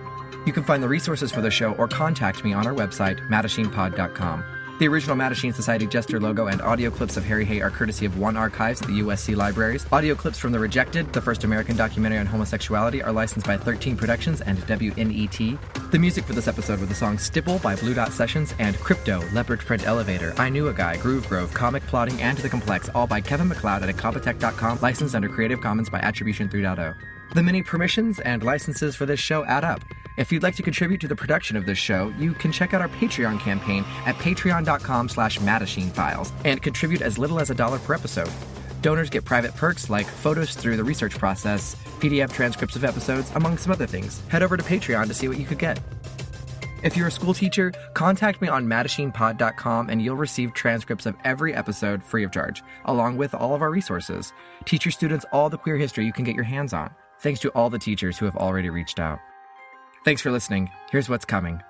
You 0.46 0.52
can 0.52 0.64
find 0.64 0.82
the 0.82 0.88
resources 0.88 1.32
for 1.32 1.40
the 1.40 1.50
show 1.50 1.72
or 1.72 1.88
contact 1.88 2.44
me 2.44 2.52
on 2.52 2.66
our 2.66 2.74
website, 2.74 3.26
mattachinepod.com. 3.28 4.44
The 4.80 4.88
original 4.88 5.14
Mattachine 5.16 5.54
Society 5.54 5.86
Jester 5.86 6.18
logo 6.18 6.48
and 6.48 6.60
audio 6.60 6.90
clips 6.90 7.16
of 7.16 7.24
Harry 7.24 7.44
Hay 7.44 7.60
are 7.60 7.70
courtesy 7.70 8.06
of 8.06 8.18
One 8.18 8.36
Archives 8.36 8.82
at 8.82 8.88
the 8.88 9.02
USC 9.02 9.36
Libraries. 9.36 9.86
Audio 9.92 10.16
clips 10.16 10.36
from 10.36 10.50
The 10.50 10.58
Rejected, 10.58 11.12
the 11.12 11.20
first 11.20 11.44
American 11.44 11.76
documentary 11.76 12.18
on 12.18 12.26
homosexuality, 12.26 13.00
are 13.00 13.12
licensed 13.12 13.46
by 13.46 13.56
13 13.56 13.96
Productions 13.96 14.40
and 14.40 14.58
WNET. 14.58 15.92
The 15.92 15.98
music 16.00 16.24
for 16.24 16.32
this 16.32 16.48
episode 16.48 16.80
were 16.80 16.86
the 16.86 16.94
songs 16.94 17.22
Stipple 17.22 17.60
by 17.60 17.76
Blue 17.76 17.94
Dot 17.94 18.10
Sessions 18.10 18.52
and 18.58 18.76
Crypto, 18.80 19.22
Leopard 19.32 19.60
Print 19.60 19.86
Elevator, 19.86 20.34
I 20.38 20.48
Knew 20.48 20.66
a 20.66 20.74
Guy, 20.74 20.96
Groove 20.96 21.28
Grove, 21.28 21.54
Comic 21.54 21.86
Plotting, 21.86 22.20
and 22.20 22.36
The 22.38 22.48
Complex, 22.48 22.88
all 22.96 23.06
by 23.06 23.20
Kevin 23.20 23.46
MacLeod 23.46 23.84
at 23.84 23.94
Incompetech.com, 23.94 24.80
licensed 24.82 25.14
under 25.14 25.28
Creative 25.28 25.60
Commons 25.60 25.88
by 25.88 26.00
Attribution 26.00 26.48
3.0. 26.48 26.96
The 27.32 27.42
many 27.44 27.62
permissions 27.62 28.18
and 28.18 28.42
licenses 28.42 28.96
for 28.96 29.06
this 29.06 29.20
show 29.20 29.44
add 29.44 29.62
up. 29.62 29.84
If 30.16 30.30
you'd 30.30 30.44
like 30.44 30.54
to 30.56 30.62
contribute 30.62 31.00
to 31.00 31.08
the 31.08 31.16
production 31.16 31.56
of 31.56 31.66
this 31.66 31.78
show, 31.78 32.14
you 32.18 32.34
can 32.34 32.52
check 32.52 32.72
out 32.72 32.80
our 32.80 32.88
Patreon 32.88 33.40
campaign 33.40 33.84
at 34.06 34.14
patreon.com 34.16 35.08
slash 35.08 35.38
Files 35.38 36.32
and 36.44 36.62
contribute 36.62 37.02
as 37.02 37.18
little 37.18 37.40
as 37.40 37.50
a 37.50 37.54
dollar 37.54 37.78
per 37.80 37.94
episode. 37.94 38.30
Donors 38.80 39.10
get 39.10 39.24
private 39.24 39.56
perks 39.56 39.90
like 39.90 40.06
photos 40.06 40.54
through 40.54 40.76
the 40.76 40.84
research 40.84 41.18
process, 41.18 41.74
PDF 41.98 42.32
transcripts 42.32 42.76
of 42.76 42.84
episodes, 42.84 43.32
among 43.34 43.58
some 43.58 43.72
other 43.72 43.86
things. 43.86 44.20
Head 44.28 44.42
over 44.42 44.56
to 44.56 44.62
Patreon 44.62 45.08
to 45.08 45.14
see 45.14 45.26
what 45.26 45.38
you 45.38 45.46
could 45.46 45.58
get. 45.58 45.80
If 46.84 46.96
you're 46.96 47.08
a 47.08 47.10
school 47.10 47.32
teacher, 47.32 47.72
contact 47.94 48.42
me 48.42 48.48
on 48.48 48.66
mattachinepod.com 48.66 49.88
and 49.88 50.02
you'll 50.02 50.16
receive 50.16 50.52
transcripts 50.52 51.06
of 51.06 51.16
every 51.24 51.54
episode 51.54 52.04
free 52.04 52.24
of 52.24 52.30
charge, 52.30 52.62
along 52.84 53.16
with 53.16 53.34
all 53.34 53.54
of 53.54 53.62
our 53.62 53.70
resources. 53.70 54.32
Teach 54.66 54.84
your 54.84 54.92
students 54.92 55.24
all 55.32 55.48
the 55.48 55.58
queer 55.58 55.76
history 55.76 56.04
you 56.04 56.12
can 56.12 56.24
get 56.24 56.36
your 56.36 56.44
hands 56.44 56.72
on. 56.74 56.94
Thanks 57.20 57.40
to 57.40 57.48
all 57.50 57.70
the 57.70 57.78
teachers 57.78 58.18
who 58.18 58.26
have 58.26 58.36
already 58.36 58.68
reached 58.68 59.00
out. 59.00 59.18
Thanks 60.04 60.20
for 60.20 60.30
listening. 60.30 60.70
Here's 60.90 61.08
what's 61.08 61.24
coming. 61.24 61.62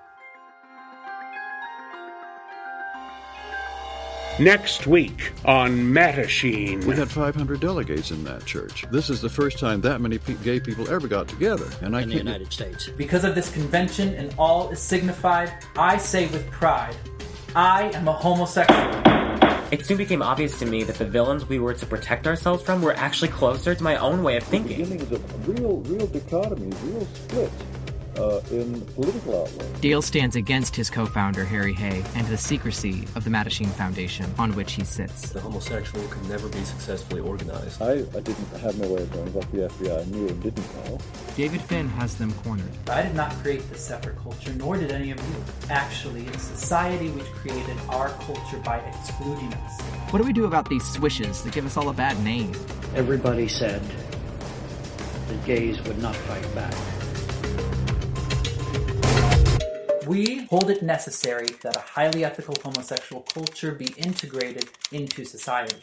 Next 4.37 4.85
week 4.85 5.31
on 5.45 5.77
Mattachine. 5.77 6.83
We 6.83 6.97
had 6.97 7.09
500 7.09 7.61
delegates 7.61 8.11
in 8.11 8.25
that 8.25 8.45
church. 8.45 8.83
This 8.91 9.09
is 9.09 9.21
the 9.21 9.29
first 9.29 9.57
time 9.57 9.79
that 9.81 10.01
many 10.01 10.17
pe- 10.17 10.33
gay 10.43 10.59
people 10.59 10.89
ever 10.89 11.07
got 11.07 11.29
together, 11.29 11.65
and 11.81 11.95
I 11.95 12.01
in 12.01 12.09
the. 12.09 12.17
United 12.17 12.51
States. 12.51 12.89
Because 12.89 13.23
of 13.23 13.35
this 13.35 13.49
convention 13.49 14.13
and 14.15 14.35
all 14.37 14.69
is 14.69 14.79
signified, 14.79 15.53
I 15.77 15.95
say 15.95 16.27
with 16.27 16.51
pride, 16.51 16.97
I 17.55 17.83
am 17.93 18.09
a 18.09 18.11
homosexual. 18.11 19.01
It 19.71 19.85
soon 19.85 19.95
became 19.95 20.21
obvious 20.21 20.59
to 20.59 20.65
me 20.65 20.83
that 20.83 20.97
the 20.97 21.05
villains 21.05 21.47
we 21.47 21.59
were 21.59 21.73
to 21.73 21.85
protect 21.85 22.27
ourselves 22.27 22.61
from 22.61 22.81
were 22.81 22.93
actually 22.95 23.29
closer 23.29 23.73
to 23.73 23.81
my 23.81 23.95
own 23.95 24.21
way 24.21 24.35
of 24.35 24.43
thinking. 24.43 24.79
Beginnings 24.79 25.09
of 25.13 25.47
real, 25.47 25.77
real 25.77 26.07
dichotomies, 26.09 26.75
real 26.83 27.05
splits 27.05 27.63
uh, 28.17 28.41
in 28.51 28.81
political 28.95 29.41
outlook. 29.41 29.81
Dale 29.81 30.01
stands 30.01 30.35
against 30.35 30.75
his 30.75 30.89
co 30.89 31.05
founder, 31.05 31.45
Harry 31.45 31.73
Hay, 31.73 32.03
and 32.15 32.27
the 32.27 32.37
secrecy 32.37 33.07
of 33.15 33.23
the 33.23 33.29
Mattachine 33.29 33.69
Foundation 33.69 34.25
on 34.37 34.55
which 34.55 34.73
he 34.73 34.83
sits. 34.83 35.29
The 35.31 35.39
homosexual 35.39 36.05
could 36.07 36.27
never 36.29 36.47
be 36.49 36.63
successfully 36.63 37.21
organized. 37.21 37.81
I, 37.81 37.91
I 37.91 38.21
didn't 38.21 38.47
have 38.61 38.77
no 38.79 38.87
way 38.87 39.03
of 39.03 39.15
knowing 39.15 39.33
what 39.33 39.51
the 39.51 39.69
FBI 39.69 40.07
knew 40.07 40.27
and 40.27 40.41
didn't 40.41 40.85
know. 40.85 40.97
David 41.35 41.61
Finn 41.61 41.87
has 41.89 42.15
them 42.15 42.33
cornered. 42.43 42.71
I 42.89 43.01
did 43.01 43.15
not 43.15 43.31
create 43.41 43.67
this 43.69 43.81
separate 43.81 44.17
culture, 44.17 44.53
nor 44.53 44.77
did 44.77 44.91
any 44.91 45.11
of 45.11 45.19
you. 45.19 45.43
Actually, 45.69 46.25
it's 46.27 46.43
society 46.43 47.09
which 47.09 47.25
created 47.25 47.77
our 47.89 48.09
culture 48.09 48.57
by 48.59 48.77
excluding 48.79 49.53
us. 49.53 49.81
What 50.11 50.19
do 50.19 50.25
we 50.25 50.33
do 50.33 50.45
about 50.45 50.69
these 50.69 50.85
swishes 50.85 51.43
that 51.43 51.53
give 51.53 51.65
us 51.65 51.77
all 51.77 51.89
a 51.89 51.93
bad 51.93 52.21
name? 52.23 52.53
Everybody 52.95 53.47
said 53.47 53.81
that 55.27 55.45
gays 55.45 55.81
would 55.83 56.01
not 56.01 56.15
fight 56.15 56.55
back. 56.55 56.73
We 60.05 60.45
hold 60.51 60.69
it 60.69 60.83
necessary 60.83 61.47
that 61.63 61.75
a 61.75 61.79
highly 61.79 62.23
ethical 62.23 62.55
homosexual 62.63 63.23
culture 63.23 63.71
be 63.71 63.87
integrated 63.97 64.69
into 64.91 65.25
society. 65.25 65.77